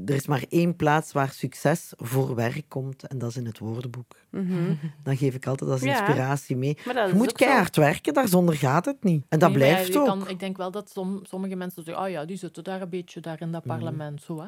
[0.06, 3.60] er is maar één plaats waar succes voor werk komt en dat is in het
[3.60, 4.16] woordenboek.
[4.30, 4.74] Mhm.
[5.04, 5.90] Dan geef ik altijd als Ja.
[6.00, 6.78] inspiratie mee.
[6.86, 7.36] Je moet zo.
[7.36, 9.26] keihard werken, daarzonder gaat het niet.
[9.30, 10.06] En dat Nee, blijft ook.
[10.06, 12.90] kan- ik denk wel dat som, sommige mensen zeggen, oh ja, die zitten daar een
[12.90, 13.78] beetje daar in dat Mhm.
[13.78, 14.22] parlement.
[14.22, 14.48] Zo, hè?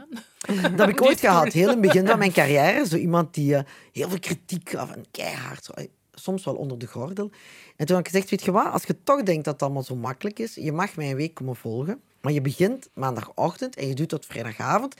[0.61, 2.85] Dat heb ik ooit gehad, heel het begin van mijn carrière.
[2.85, 5.69] Zo iemand die eh, heel veel kritiek gaf en keihard.
[6.13, 7.31] Soms wel onder de gordel.
[7.75, 9.83] En toen had ik gezegd, weet je wat, als je toch denkt dat het allemaal
[9.83, 12.01] zo makkelijk is, je mag mij een week komen volgen.
[12.21, 14.95] Maar je begint maandagochtend en je doet tot vrijdagavond.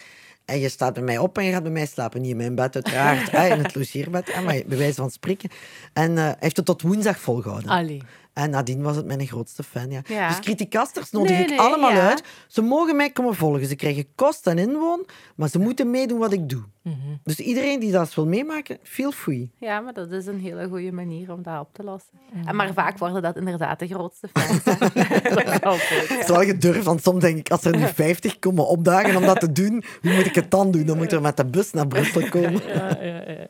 [0.45, 2.21] En je staat bij mij op en je gaat bij mij slapen.
[2.21, 3.33] Niet in mijn bed, uiteraard.
[3.57, 5.49] in het logeerbed, maar bij wijze van spreken.
[5.93, 7.69] En eh, hij heeft het tot woensdag volgehouden.
[8.37, 9.91] En nadien was het mijn grootste fan.
[9.91, 10.01] Ja.
[10.05, 10.27] Ja.
[10.27, 12.09] Dus criticasters nodig Nee, ik nee, allemaal ja.
[12.09, 12.23] uit.
[12.47, 13.65] Ze mogen mij komen volgen.
[13.65, 16.63] Ze krijgen kost en inwoon, maar ze moeten meedoen wat ik doe.
[16.87, 17.15] Mhm.
[17.23, 19.51] Dus iedereen die dat wil meemaken, feel free.
[19.59, 22.13] Ja, maar dat is een hele goede manier om dat op te lossen.
[22.45, 24.63] En maar vaak worden dat inderdaad de grootste fans.
[26.07, 29.25] Het is wel gedurfd, want soms denk ik, als er nu 50 komen opdagen om
[29.25, 30.85] dat te doen, hoe moet ik het dan doen?
[30.85, 32.61] Dan moet ik er met de bus naar Brussel komen.
[32.67, 33.47] Ja, ja, ja.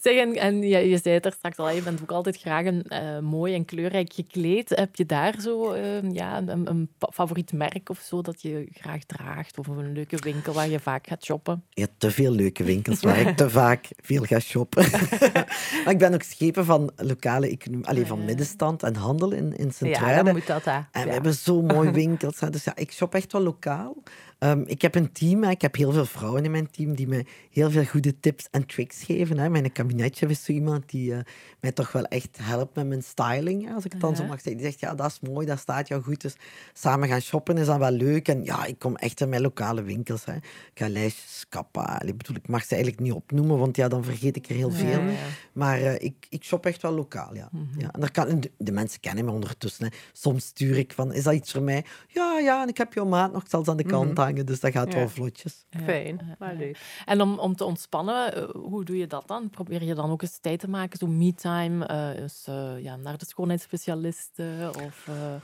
[0.00, 2.64] Zeg, en, en ja, je zei het er straks al, je bent ook altijd graag
[2.64, 4.68] een, eh, mooi en kleurrijk gekleed.
[4.68, 9.58] Heb je daar zo eh, ja, een, favoriet merk of zo dat je graag draagt?
[9.58, 11.64] Of een leuke winkel waar je vaak gaat shoppen?
[11.70, 14.90] Je hebt te veel leuke winkels waar ik te vaak veel ga shoppen.
[15.84, 19.64] maar ik ben ook schepen van lokale economie, alleen van middenstand en handel in, in
[19.66, 20.24] ja, Sint-Truiden.
[20.24, 20.64] dan moet dat.
[20.64, 20.72] Hè.
[20.72, 21.12] En we Ja.
[21.12, 22.40] hebben zo mooie winkels.
[22.40, 22.50] hè.
[22.50, 23.96] Dus ja, ik shop echt wel lokaal.
[24.42, 25.50] Ehm, ik heb een team, hè.
[25.50, 28.66] ik heb heel veel vrouwen in mijn team die mij heel veel goede tips en
[28.66, 29.38] tricks geven.
[29.38, 29.48] Hè.
[29.48, 31.20] Mijn kabinetje is zo iemand die eh,
[31.60, 34.40] mij toch wel echt helpt met mijn styling, hè, als ik het dan zo mag
[34.40, 34.56] zeggen.
[34.56, 36.20] Die zegt, ja, dat is mooi, dat staat jou goed.
[36.20, 36.34] Dus
[36.72, 38.28] samen gaan shoppen is dan wel leuk.
[38.28, 40.24] En ja, ik kom echt in mijn lokale winkels.
[40.24, 40.88] Hè.
[40.88, 42.02] Lijstjes kappa.
[42.02, 44.70] Ik bedoel, ik mag ze eigenlijk niet opnoemen, want ja, dan vergeet ik er heel
[44.70, 45.00] veel.
[45.00, 45.18] Ja, ja.
[45.52, 47.50] Maar eh, ik, ik shop echt wel lokaal, ja.
[47.78, 49.84] ja en daar kan, de, de mensen kennen me ondertussen.
[49.84, 49.90] Hè.
[50.12, 51.84] Soms stuur ik van, is dat iets voor mij?
[52.08, 54.30] Ja, ja, en ik heb jouw maat nog zelfs aan de kant hangen.
[54.32, 54.46] Hangen.
[54.46, 54.98] Dus dat gaat Ja.
[54.98, 55.64] wel vlotjes.
[55.84, 56.78] Fijn, maar leuk.
[57.04, 59.50] En om, om te ontspannen, eh, hoe doe je dat dan?
[59.50, 63.26] Probeer je dan ook eens tijd te maken, zo me-time, eh, eh, ja, naar de
[63.26, 64.68] schoonheidsspecialisten?
[64.86, 65.34] Of, eh,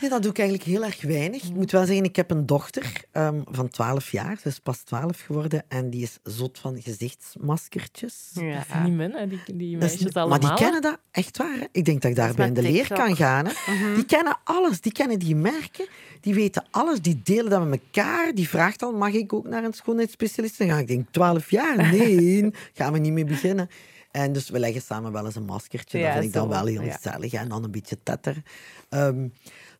[0.00, 1.42] Nee, dat doe ik eigenlijk heel erg weinig.
[1.42, 4.38] Ik moet wel zeggen, ik heb een dochter ehm, van 12 jaar.
[4.42, 8.30] Ze is pas 12 geworden en die is zot van gezichtsmaskertjes.
[8.34, 8.82] Dat is Ja.
[8.82, 10.38] niet min, hè, die, die is meisjes niet- allemaal.
[10.38, 11.58] maar die kennen dat echt waar.
[11.58, 11.64] Hè?
[11.72, 13.46] Ik denk dat ik daarbij in de leer kan gaan.
[13.46, 13.52] Hè?
[13.74, 13.94] Mhm.
[13.94, 14.80] Die kennen alles.
[14.80, 15.86] Die kennen die merken.
[16.20, 17.00] Die weten alles.
[17.00, 18.34] Die delen dat met elkaar.
[18.34, 20.58] Die vraagt dan, mag ik ook naar een schoonheidsspecialist?
[20.58, 21.76] Dan ga ik denk 12 jaar?
[21.76, 23.68] Nee, gaan we niet mee beginnen.
[24.10, 25.98] En dus we leggen samen wel eens een maskertje.
[25.98, 27.32] Ja, dat vind ik dan wel heel gezellig.
[27.32, 28.44] En dan een beetje tetteren.
[28.88, 29.26] Ehm,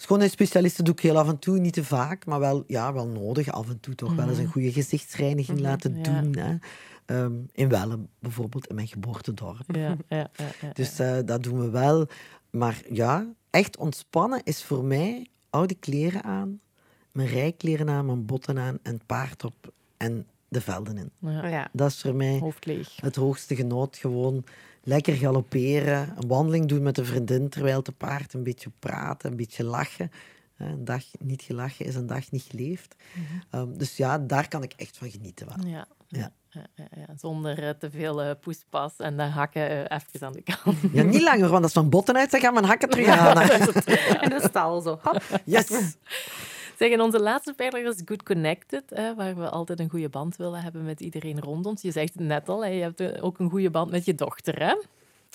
[0.05, 3.49] schoonheidsspecialisten doe ik heel af en toe, niet te vaak, maar wel, ja, wel nodig.
[3.49, 6.03] Af en toe toch wel eens een goede gezichtsreiniging laten ja.
[6.03, 6.37] doen.
[6.37, 6.57] Hè.
[7.07, 9.65] Ehm, in Wellen bijvoorbeeld, in mijn geboortedorp.
[9.67, 12.07] Ja, ja, ja, ja, Dus eh, dat doen we wel.
[12.51, 16.61] Maar ja, echt ontspannen is voor mij oude kleren aan,
[17.13, 21.11] mijn rijkleren aan, mijn botten aan en het paard op en de velden in.
[21.73, 22.53] Dat is voor mij
[22.97, 23.97] het hoogste genoot.
[23.97, 24.45] Gewoon
[24.85, 29.37] lekker galopperen, een wandeling doen met een vriendin terwijl te paard een beetje praten, een
[29.37, 30.11] beetje lachen.
[30.57, 32.95] Een dag niet gelachen is een dag niet geleefd.
[33.51, 35.47] Ehm, dus ja, daar kan ik echt van genieten.
[35.47, 35.67] Wel.
[35.67, 35.87] Ja.
[36.09, 36.33] Ja.
[36.49, 37.07] Ja, ja, ja.
[37.17, 40.77] Zonder eh, te veel eh, poespas en de hakken eh, even aan de kant.
[40.93, 43.39] Ja, niet langer, want als mijn botten uit zijn, gaan mijn hakken terug aan.
[43.39, 43.55] hè.
[44.25, 44.99] In de stal zo.
[45.03, 45.23] Hop.
[45.45, 45.97] Yes!
[46.79, 50.37] Zeg, en onze laatste pijler is Good Connected, hè, waar we altijd een goede band
[50.37, 51.83] willen hebben met iedereen rond ons.
[51.83, 54.59] Je zegt het net al, hè, je hebt ook een goede band met je dochter,
[54.59, 54.75] hè?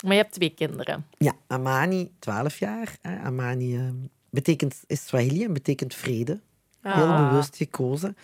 [0.04, 1.06] Maar je hebt twee kinderen.
[1.18, 2.96] Ja, Amani, 12 jaar.
[3.00, 3.18] Hè.
[3.18, 3.82] Amani eh,
[4.30, 6.40] betekent, is Swahili en betekent vrede.
[6.80, 7.28] Heel Ah.
[7.28, 8.16] bewust gekozen.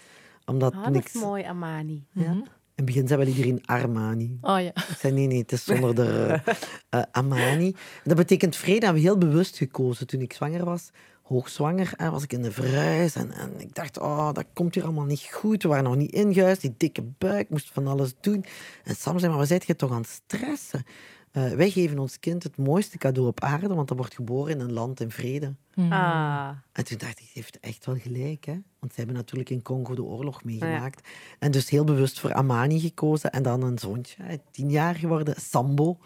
[0.44, 1.14] Omdat Ah, dat niks...
[1.14, 2.04] is mooi, Amani.
[2.12, 2.22] Ja.
[2.24, 4.38] In het begin zei wel iedereen Armani.
[4.40, 4.68] Oh ja.
[4.74, 6.54] Ik zei nee, nee, het is zonder de eh,
[6.88, 7.74] eh, Amani.
[8.04, 8.84] Dat betekent vrede.
[8.84, 10.90] Hebben we heel bewust gekozen toen ik zwanger was.
[11.26, 13.14] Hoogzwanger hè, was ik in de verhuis.
[13.14, 15.62] En, en ik dacht, oh, dat komt hier allemaal niet goed.
[15.62, 16.60] We waren nog niet ingehuisd.
[16.60, 18.44] Die dikke buik, moest van alles doen.
[18.84, 20.84] En Sam zei, maar wat zijt je toch aan het stressen?
[21.30, 24.60] Eh, wij geven ons kind het mooiste cadeau op aarde, want dat wordt geboren in
[24.60, 25.54] een land in vrede.
[25.88, 26.48] Ah.
[26.72, 28.44] En toen dacht ik, ze heeft echt wel gelijk.
[28.44, 28.58] Hè?
[28.78, 31.08] Want ze hebben natuurlijk in Congo de oorlog meegemaakt.
[31.38, 33.32] En dus heel bewust voor Amani gekozen.
[33.32, 35.98] En dan een zoontje, hè, tien jaar geworden, Sambo.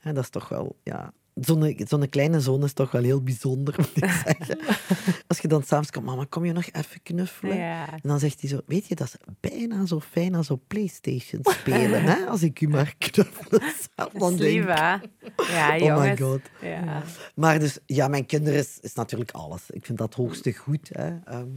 [0.00, 1.12] En dat is toch wel, ja...
[1.40, 4.58] Zo'n kleine zoon is toch wel heel bijzonder, moet ik zeggen.
[5.26, 7.56] Als je dan s'avonds komt, mama, kom je nog even knuffelen?
[7.56, 7.92] Ja.
[7.92, 11.40] En dan zegt hij zo, weet je, dat is bijna zo fijn als op Playstation
[11.42, 12.26] spelen, hè?
[12.26, 13.62] Als ik u maar knuffelen.
[13.94, 14.64] Dat Dan denk?
[14.64, 15.00] Ja,
[15.80, 16.40] Oh my god.
[16.60, 17.02] Ja.
[17.34, 19.70] Maar dus, ja, mijn kinderen is, is natuurlijk alles.
[19.70, 20.88] Ik vind dat het hoogste goed.
[20.92, 21.16] Hè.
[21.24, 21.48] Ehm,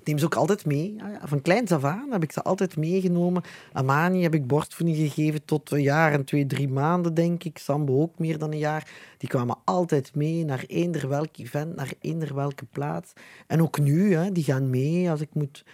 [0.00, 0.94] ik neem ze ook altijd mee.
[0.96, 3.42] Ja, Van kleins af aan heb ik ze altijd meegenomen.
[3.72, 7.58] Amani heb ik borstvoeding gegeven tot een jaar en twee, drie maanden, denk ik.
[7.58, 8.90] Sambo ook meer dan een jaar.
[9.18, 13.12] Die kwamen altijd mee naar eender welk event, naar eender welke plaats.
[13.46, 15.64] En ook nu, hè, die gaan mee als ik moet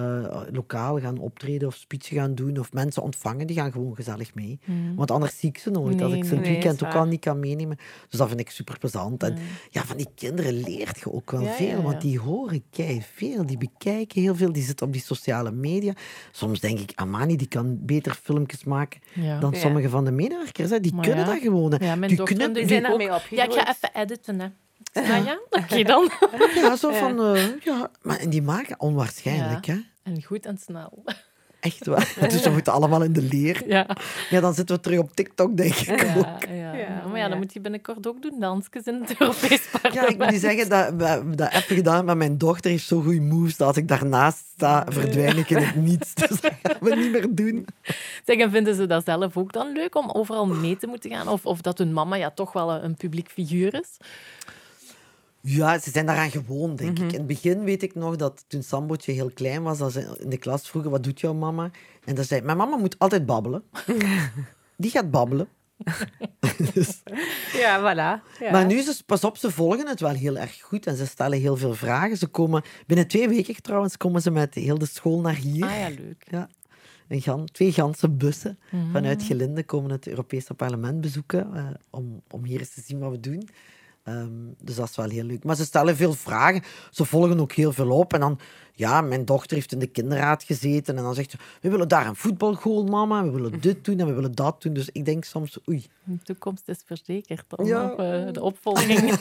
[0.00, 3.46] eh, lokaal gaan optreden of speechen gaan doen of mensen ontvangen.
[3.46, 4.58] Die gaan gewoon gezellig mee.
[4.96, 6.00] Want anders zie ik ze nooit.
[6.02, 7.76] als Nee, ik ze het nee, weekend ook al niet kan meenemen.
[8.08, 9.22] Dus dat vind ik super plezant.
[9.22, 9.38] En
[9.70, 11.82] ja, van die kinderen leert je ook wel Ja, veel, ja, ja.
[11.82, 15.92] want die horen kei veel, die bekijken heel veel, die zitten op die sociale media.
[16.32, 19.38] Soms denk ik, Amani, die kan beter filmpjes maken Ja.
[19.38, 19.58] dan Ja.
[19.58, 20.70] sommige van de medewerkers.
[20.70, 20.80] Hè.
[20.80, 21.32] Die Maar kunnen ja.
[21.32, 21.72] dat gewoon.
[21.72, 21.84] hè.
[21.86, 23.00] Ja, mijn die dochter knippen- Die doe zijn ook.
[23.00, 24.46] ermee Ja, ik ga even editen, hè.
[24.92, 25.38] Ah ja?
[25.50, 26.10] Oké dan.
[26.54, 27.20] Ja, zo van...
[27.24, 29.76] eh, ja, maar, en die maken onwaarschijnlijk, hè.
[30.02, 31.04] En goed en snel.
[31.60, 32.14] Echt waar.
[32.28, 33.62] Dus we moeten allemaal in de leer.
[33.66, 33.86] Ja.
[34.30, 36.44] Ja, dan zitten we terug op TikTok, denk ik ook.
[36.48, 37.02] Ja, ja.
[37.06, 37.36] Maar ja, dan ja.
[37.36, 39.94] moet je binnenkort ook doen, dansjes in het Europees parlement.
[39.94, 42.86] Ja, ik moet je zeggen, dat, we hebben dat even gedaan, maar mijn dochter heeft
[42.86, 46.14] zo goede moves dat als ik daarnaast sta, verdwijn ik in het niets.
[46.14, 47.66] Dus dat gaan we niet meer doen.
[48.26, 51.28] Zeg, en vinden ze dat zelf ook dan leuk om overal mee te moeten gaan?
[51.28, 53.96] Of, of dat hun mama ja toch wel een, een publiek figuur is?
[55.42, 57.12] Ja, ze zijn daaraan gewoon, denk ik.
[57.12, 60.30] In het begin weet ik nog dat toen Sambootje heel klein was, dat ze in
[60.30, 61.70] de klas vroegen, wat doet jouw mama?
[62.04, 63.62] En dan zei mijn mama moet altijd babbelen.
[64.76, 65.48] Die gaat babbelen.
[66.74, 67.02] Dus-
[67.52, 68.38] Ja, voilà.
[68.40, 68.50] Ja.
[68.52, 71.40] Maar nu, ze, pas op, ze volgen het wel heel erg goed en ze stellen
[71.40, 72.16] heel veel vragen.
[72.16, 75.64] Ze komen, binnen twee weken trouwens, komen ze met heel de school naar hier.
[75.64, 76.24] Ah ja, leuk.
[76.30, 76.48] Ja.
[77.08, 78.90] Een gan, twee ganse bussen Mhm.
[78.92, 83.10] vanuit Gelinde komen het Europese parlement bezoeken eh, om, om hier eens te zien wat
[83.10, 83.48] we doen.
[84.02, 84.28] Ehm,
[84.62, 85.44] dus dat is wel heel leuk.
[85.44, 86.62] Maar ze stellen veel vragen.
[86.90, 88.12] Ze volgen ook heel veel op.
[88.14, 88.38] En dan,
[88.72, 90.96] ja, mijn dochter heeft in de kinderraad gezeten.
[90.96, 93.24] En dan zegt ze, we willen daar een voetbalgoal, mama.
[93.24, 94.72] We willen dit doen en we willen dat doen.
[94.72, 95.86] Dus ik denk soms, oei.
[96.04, 97.84] De toekomst is verzekerd dan, Ja.
[97.92, 99.10] of, eh, de opvolging.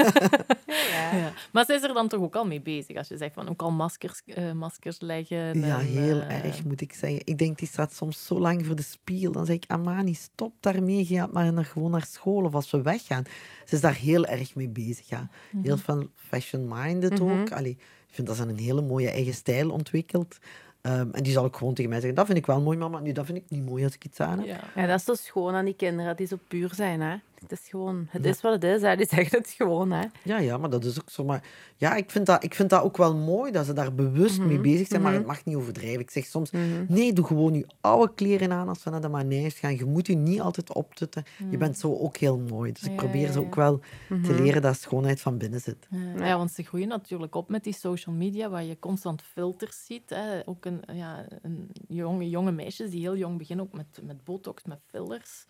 [1.51, 3.61] Maar ze is er dan toch ook al mee bezig, als je zegt van ook
[3.61, 5.59] al maskers, eh, maskers leggen.
[5.59, 7.21] Ja, en, heel eh, erg, moet ik zeggen.
[7.23, 9.31] Ik denk, die staat soms zo lang voor de spiegel.
[9.31, 11.05] Dan zeg ik, Amani, stop daarmee.
[11.05, 13.23] Ga maar naar, gewoon naar school of als we weggaan.
[13.65, 15.09] Ze is daar heel erg mee bezig.
[15.09, 15.29] Ja.
[15.61, 17.51] Heel veel fashion-minded ook.
[17.51, 20.37] Allee, ik vind dat ze een hele mooie eigen stijl ontwikkelt.
[20.81, 22.99] Ehm, en die zal ook gewoon tegen mij zeggen, dat vind ik wel mooi, mama.
[22.99, 24.47] Nu, dat vind ik niet mooi als ik iets aan heb.
[24.47, 24.81] Ja.
[24.81, 27.01] Ja, dat is zo schoon aan die kinderen, dat die zo puur zijn.
[27.01, 27.15] Hè?
[27.41, 28.81] Het is gewoon, het is wat het is.
[28.81, 28.95] Hè?
[28.95, 29.91] Die zeggen het gewoon.
[29.91, 30.05] Hè?
[30.23, 31.23] Ja, ja, maar dat is ook zo.
[31.23, 31.43] Maar
[31.75, 34.59] ja, ik vind dat, ik vind dat ook wel mooi dat ze daar bewust mee
[34.59, 35.99] bezig zijn, maar het mag niet overdrijven.
[35.99, 36.51] Ik zeg soms,
[36.87, 39.75] nee, doe gewoon je oude kleren aan als we naar de manege gaan.
[39.75, 41.23] Je moet je niet altijd optutten.
[41.49, 42.71] Je bent zo ook heel mooi.
[42.71, 45.87] Dus ik probeer ja, ze ook wel te leren dat schoonheid van binnen zit.
[45.89, 49.85] Ja, ja, want ze groeien natuurlijk op met die social media, waar je constant filters
[49.85, 50.09] ziet.
[50.09, 50.47] Hè.
[50.47, 54.63] Ook een, ja, een jonge, jonge meisjes die heel jong beginnen, ook met, met botox,
[54.63, 55.45] met fillers.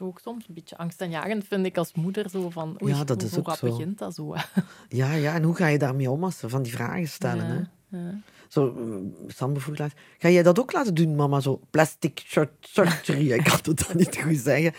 [0.00, 2.30] Ook soms een beetje angstaanjagend, vind ik als moeder.
[2.30, 3.66] Zo van, oei, Ja, dat hoe, is hoe ook rap zo.
[3.68, 4.34] begint dat zo?
[4.88, 7.46] Ja, ja, en hoe ga je daarmee om als ze van die vragen stellen?
[7.46, 7.60] Hè?
[7.98, 8.20] Ja.
[8.48, 11.40] Zo, eh, Sam vroeg laatst, ga jij dat ook laten doen, mama?
[11.40, 13.32] Zo plastic sur- surgery.
[13.32, 14.72] ik kan het dan niet goed zeggen.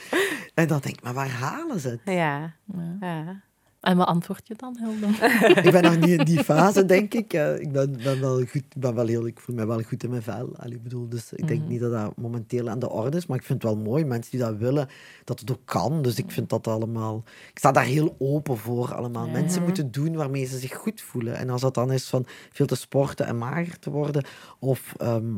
[0.54, 2.00] En dan denk ik, maar waar halen ze het?
[2.06, 2.54] Ja.
[3.00, 3.42] Ja.
[3.82, 5.08] En wat antwoord je dan, Hilde?
[5.68, 7.34] ik ben nog niet in die fase, denk ik.
[7.34, 10.10] Ik ben, ben wel goed, ik ben wel heel, ik voel me wel goed in
[10.10, 10.56] mijn vel.
[10.58, 13.44] Allee, bedoel, dus ik denk niet dat dat momenteel aan de orde is, maar ik
[13.44, 14.88] vind het wel mooi, mensen die dat willen,
[15.24, 16.02] dat het ook kan.
[16.02, 17.24] Dus ik vind dat allemaal...
[17.52, 19.28] Ik sta daar heel open voor, allemaal.
[19.28, 21.36] Mensen moeten doen waarmee ze zich goed voelen.
[21.36, 24.26] En als dat dan is van veel te sporten en mager te worden,
[24.60, 24.94] of...
[24.98, 25.34] ehm,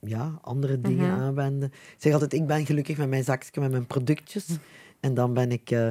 [0.00, 1.68] ja, andere dingen aanwenden.
[1.68, 4.46] Ik zeg altijd, ik ben gelukkig met mijn zakje, met mijn productjes.
[5.00, 5.88] En dan ben ik eh,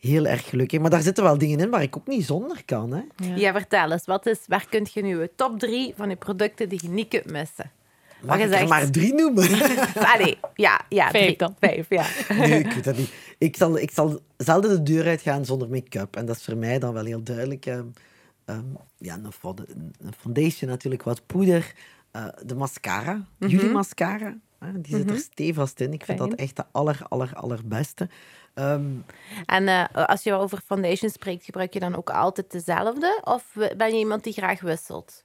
[0.00, 0.80] heel erg gelukkig.
[0.80, 2.92] Maar daar zitten wel dingen in waar ik ook niet zonder kan.
[2.92, 3.02] Hè?
[3.34, 3.52] Ja.
[3.52, 6.78] vertel eens, wat is, waar kun je nu je top drie van je producten die
[6.82, 7.70] je niet kunt missen?
[8.24, 9.48] Mag je ik er zegt- maar drie noemen?
[10.14, 11.10] Allee, ja, ja.
[11.10, 11.36] Vijf drie.
[11.36, 11.54] dan.
[11.60, 12.06] Vijf, ja.
[12.38, 13.12] nee, ik weet dat niet.
[13.38, 16.16] Ik zal, ik zal zelden de deur uitgaan zonder make-up.
[16.16, 17.66] En dat is voor mij dan wel heel duidelijk.
[17.66, 17.84] ehm,
[18.44, 18.64] ehm,
[18.98, 19.32] ja, een,
[20.18, 21.72] foundation natuurlijk, wat poeder.
[22.10, 24.36] eh, de mascara, jullie mascara.
[24.58, 25.92] hè, die zit er stevast in.
[25.92, 28.08] Ik vind dat echt de aller, aller, allerbeste.
[28.54, 28.84] Ehm,
[29.46, 33.20] En eh, als je over foundation spreekt, gebruik je dan ook altijd dezelfde?
[33.24, 33.44] Of
[33.76, 35.24] ben je iemand die graag wisselt?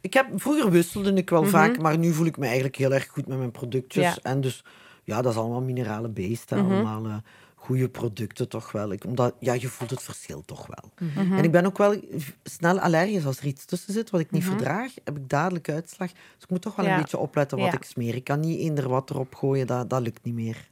[0.00, 3.06] Ik heb, vroeger wisselde ik wel vaak, maar nu voel ik me eigenlijk heel erg
[3.08, 4.04] goed met mijn productjes.
[4.04, 4.16] Ja.
[4.22, 4.64] En dus,
[5.04, 6.50] ja, dat is allemaal minerale beest.
[6.50, 7.16] hè, Allemaal eh,
[7.54, 8.92] goede producten toch wel.
[8.92, 11.08] Ik, omdat, ja, je voelt het verschil toch wel.
[11.14, 12.00] En ik ben ook wel
[12.44, 14.92] snel allergisch als er iets tussen zit wat ik niet verdraag.
[15.04, 16.08] Heb ik dadelijk uitslag.
[16.12, 16.94] Dus ik moet toch wel Ja.
[16.94, 17.72] een beetje opletten wat Ja.
[17.72, 18.14] ik smeer.
[18.14, 20.68] Ik kan niet eender wat erop gooien, dat, dat lukt niet meer.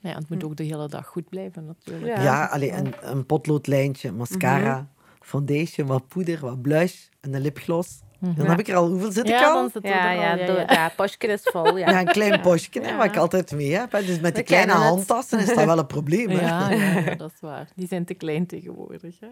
[0.00, 2.16] Ja, het moet ook de hele dag goed blijven, natuurlijk.
[2.16, 2.22] Ja.
[2.22, 4.88] Ja, alleen een, een potloodlijntje, mascara,
[5.20, 8.00] foundation, wat poeder, wat blush en een lipgloss.
[8.20, 9.54] Dan heb ik er al, hoeveel zit ik Ja, al?
[9.54, 11.76] dan zit het Ja, er ja, al, do- ja, postje is vol.
[11.76, 11.88] Ja.
[11.90, 13.92] Ja, een klein postje hè, wat ik altijd mee heb.
[13.92, 14.04] hè.
[14.04, 16.28] Dus met die kleine handtassen is dat wel een probleem.
[16.28, 16.40] Hè?
[16.40, 17.68] Ja, ja, ja, dat is waar.
[17.74, 19.20] Die zijn te klein tegenwoordig.
[19.20, 19.28] Hè.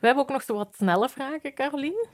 [0.00, 2.06] We hebben ook nog zo wat snelle vragen, Carolien.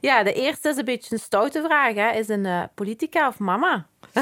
[0.00, 1.94] Ja, de eerste is een beetje een stoute vraag.
[1.94, 2.10] Hè.
[2.18, 3.86] Is een eh, politica of mama?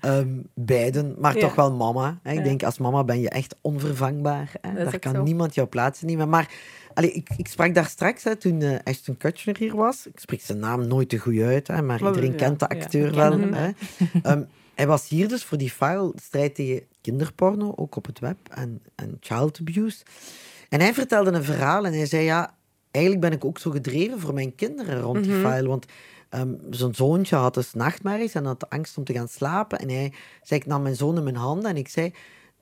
[0.00, 1.40] Ehm, beiden, maar Ja.
[1.40, 2.18] toch wel mama.
[2.22, 2.30] Hè.
[2.30, 2.44] Ik Ja.
[2.44, 4.52] denk, als mama ben je echt onvervangbaar.
[4.60, 4.84] Hè.
[4.84, 5.22] Daar kan zo.
[5.22, 6.28] niemand jouw plaats nemen.
[6.28, 6.50] Maar
[6.94, 10.06] allee, ik, ik sprak daar straks, hè, toen eh, Ashton Kutcher hier was.
[10.06, 13.10] Ik spreek zijn naam nooit te goed uit, hè, maar iedereen ja, kent de acteur
[13.10, 13.38] we wel.
[13.38, 13.70] Hè.
[14.22, 14.42] Ehm,
[14.74, 18.82] hij was hier dus voor die file strijd tegen kinderporno, ook op het web, en,
[18.94, 20.02] en child abuse.
[20.68, 22.54] En hij vertelde een verhaal en hij zei, ja,
[22.96, 25.68] eigenlijk ben ik ook zo gedreven voor mijn kinderen rond die file.
[25.68, 25.86] Want
[26.28, 29.78] ehm, zijn zoontje had dus nachtmerries en had angst om te gaan slapen.
[29.78, 32.12] En hij zei, ik nam mijn zoon in mijn handen en ik zei,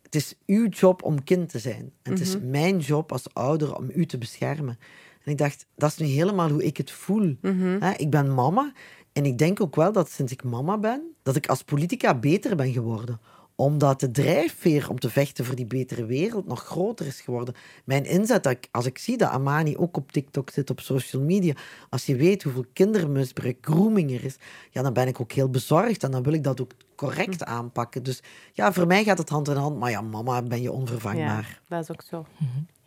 [0.02, 1.92] het is uw job om kind te zijn.
[2.02, 4.78] En het is mijn job als ouder om u te beschermen.
[5.24, 7.36] En ik dacht, dat is nu helemaal hoe ik het voel.
[7.80, 8.72] Hè, ik ben mama
[9.12, 12.56] en ik denk ook wel dat sinds ik mama ben, dat ik als politica beter
[12.56, 13.20] ben geworden
[13.56, 17.54] omdat de drijfveer om te vechten voor die betere wereld nog groter is geworden.
[17.84, 21.22] Mijn inzet, dat ik, als ik zie dat Amani ook op TikTok zit, op social
[21.22, 21.54] media,
[21.90, 24.36] als je weet hoeveel kindermisbruik, grooming er is,
[24.70, 28.02] ja, dan ben ik ook heel bezorgd en dan wil ik dat ook correct aanpakken.
[28.02, 30.70] Dus ja, voor mij gaat het hand in hand, maar ja, mama, ben je Ja,
[30.70, 31.60] onvervangbaar.
[31.68, 32.26] dat is ook zo.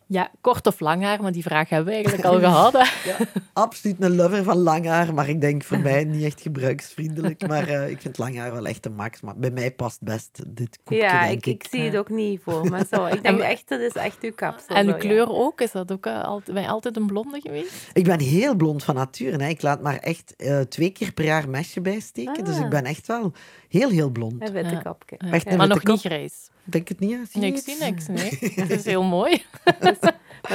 [0.10, 2.74] Ja, kort of lang haar, maar die vraag hebben we eigenlijk al gehad.
[2.74, 3.14] Hè.
[3.54, 7.48] Absoluut een lover van lang haar, maar ik denk voor mij niet echt gebruiksvriendelijk.
[7.48, 9.22] Maar eh, ik vind lang haar wel echt een max.
[9.22, 12.42] Maar bij mij past best dit koekje, Ja, denk ik, ik zie het ook niet
[12.44, 12.86] voor me.
[12.92, 13.06] Zo.
[13.06, 14.76] Ik denk echt, dat is echt uw kapsel.
[14.76, 14.98] En zo, ja.
[14.98, 15.62] kleur ook?
[15.62, 17.72] Is dat ook eh, altijd, ben je altijd een blonde geweest?
[17.94, 19.44] Ik ben heel blond van nature.
[19.44, 19.50] Hè.
[19.50, 22.44] Ik laat maar echt eh, twee keer per jaar mesje bijsteken.
[22.46, 22.64] Dus Ah.
[22.64, 23.34] ik ben echt wel
[23.70, 24.42] heel, heel blond.
[24.42, 24.80] Een witte Ja.
[24.82, 25.16] kapje.
[25.26, 25.32] Ja.
[25.32, 26.50] Echt een maar witte nog niet grijs.
[26.64, 27.18] Denk het niet, hè?
[27.32, 28.08] Zie Nee, ik zie niks.
[28.08, 28.38] Nee.
[28.62, 29.44] Het is heel mooi.
[29.64, 29.78] Maar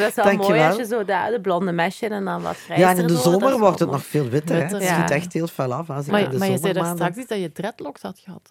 [0.03, 0.49] dat is wel Dankjewel.
[0.49, 3.07] mooi als je zo de, de blonde mesje en dan wat grijzer Ja, en in
[3.07, 4.57] de zomer wordt het nog veel witter.
[4.57, 4.63] Hè.
[4.63, 4.97] Het ja.
[4.99, 5.91] schiet echt heel fel af.
[5.91, 8.19] Als ik in Maar, de maar je zei daar straks iets dat je dreadlocks had
[8.19, 8.51] gehad.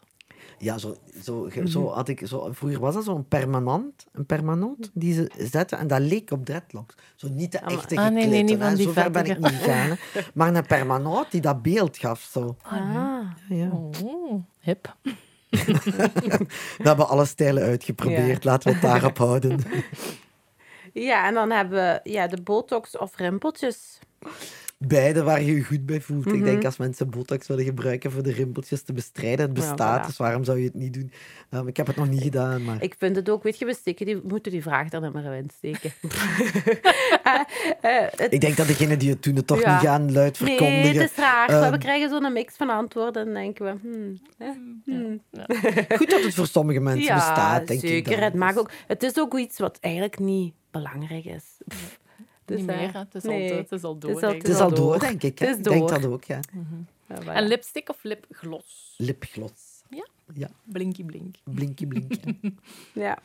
[0.62, 4.90] Ja, zo, zo, ge- zo had ik, zo, vroeger was dat zo'n permanent, een permanent
[4.94, 6.96] die ze zetten en dat leek op dreadlocks.
[7.16, 9.26] Zo niet de Ah, maar- echte Ah, nee, nee, niet van die Zo ver ben
[9.26, 9.52] ik vettige.
[9.54, 9.98] niet gegaan.
[10.14, 10.22] hè.
[10.34, 12.28] Maar een permanent die dat beeld gaf.
[12.32, 12.56] Zo.
[12.62, 12.72] Ah.
[12.94, 13.70] Ja, ja.
[13.70, 14.96] Oh, hip.
[15.50, 18.44] We hebben alle stijlen uitgeprobeerd.
[18.44, 19.60] Laten we het daarop houden.
[20.94, 24.00] Ja, en dan hebben we ja, de botox of rimpeltjes.
[24.88, 26.26] Beide waar je je goed bij voelt.
[26.26, 26.44] Ik Mhm.
[26.44, 30.08] denk als mensen botox willen gebruiken voor de rimpeltjes te bestrijden, het Ja, bestaat, voilà.
[30.08, 31.12] dus waarom zou je het niet doen?
[31.52, 32.84] Um, ik heb het nog niet gedaan, maar...
[32.84, 35.50] Ik vind het ook, weet je, we steken die, moeten die vraag er maar in
[35.58, 35.92] steken.
[37.82, 39.74] Eh, eh, het- Ik denk dat degenen die het doen het toch Ja.
[39.74, 41.02] niet gaan luid nee, verkondigen.
[41.02, 41.48] het is raar.
[41.48, 43.72] we Ehm, krijgen zo'n mix van antwoorden en denken we...
[43.90, 44.52] Hmm, hè,
[44.86, 45.22] hmm.
[45.98, 47.90] Goed dat het voor sommige mensen ja, bestaat, denk ik.
[47.90, 48.12] zeker.
[48.12, 48.24] dan.
[48.24, 51.44] Het, maakt ook, het is ook iets wat eigenlijk niet belangrijk is.
[51.68, 52.00] Pff.
[52.46, 53.52] Dus, Niet eh, meer, het is, nee.
[53.52, 54.10] al, het is al door.
[54.10, 54.56] Het is al- denk Het ik.
[54.56, 55.00] is al door, door.
[55.00, 55.40] denk ik.
[55.40, 55.46] Hè?
[55.48, 56.40] Het is Ik denk dat ook, ja.
[57.14, 57.26] voilà.
[57.34, 58.94] En lipstick of lipgloss?
[58.98, 59.84] Lipgloss.
[59.90, 60.08] Ja?
[60.34, 61.36] Ja, Blinky blink.
[61.44, 62.20] blinky blinky.
[62.94, 63.18] Ja.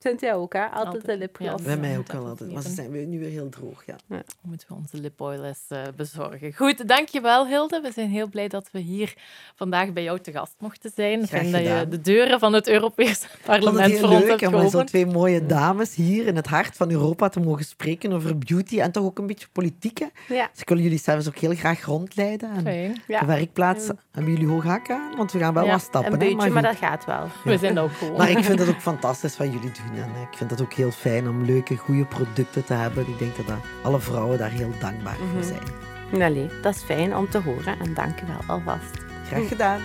[0.00, 0.64] Vindt jij ook, hè?
[0.64, 1.50] Altijd, Altijd, een lipgloss.
[1.62, 1.64] ja.
[1.64, 2.52] Bij mij ook wel is altijd.
[2.52, 3.96] Maar ze zijn weer- nu weer heel droog, ja.
[4.42, 6.52] Moeten we onze lipoil eens eh, bezorgen.
[6.54, 7.80] Goed, dankjewel Hilde.
[7.80, 9.14] We zijn heel blij dat we hier
[9.54, 11.20] vandaag bij jou te gast mochten zijn.
[11.22, 14.26] Ik Graag vind dat je de deuren van het Europees Parlement het voor heel ons
[14.28, 14.86] leuk hebt om geopend.
[14.88, 18.92] twee mooie dames hier in het hart van Europa te mogen spreken over beauty en
[18.92, 19.98] toch ook een beetje politiek.
[19.98, 20.34] hè.
[20.34, 20.48] Ja.
[20.52, 22.50] Dus ik wil jullie zelfs ook heel graag rondleiden.
[22.50, 23.02] En Fijn.
[23.06, 23.20] Ja.
[23.20, 26.12] de werkplaats hebben jullie hoog hakken aan, want we gaan wel Ja, wat stappen.
[26.12, 27.26] Een hè, beetje, maar dat gaat wel.
[27.44, 28.16] We zijn ook gewoon.
[28.16, 29.87] Maar ik vind het ook fantastisch wat jullie doen.
[29.94, 33.08] En ik vind het ook heel fijn om leuke, goede producten te hebben.
[33.08, 35.32] Ik denk dat dat alle vrouwen daar heel dankbaar Mhm.
[35.34, 36.22] voor zijn.
[36.22, 38.90] Allee, dat is fijn om te horen en dank je wel alvast.
[39.26, 39.80] Graag gedaan.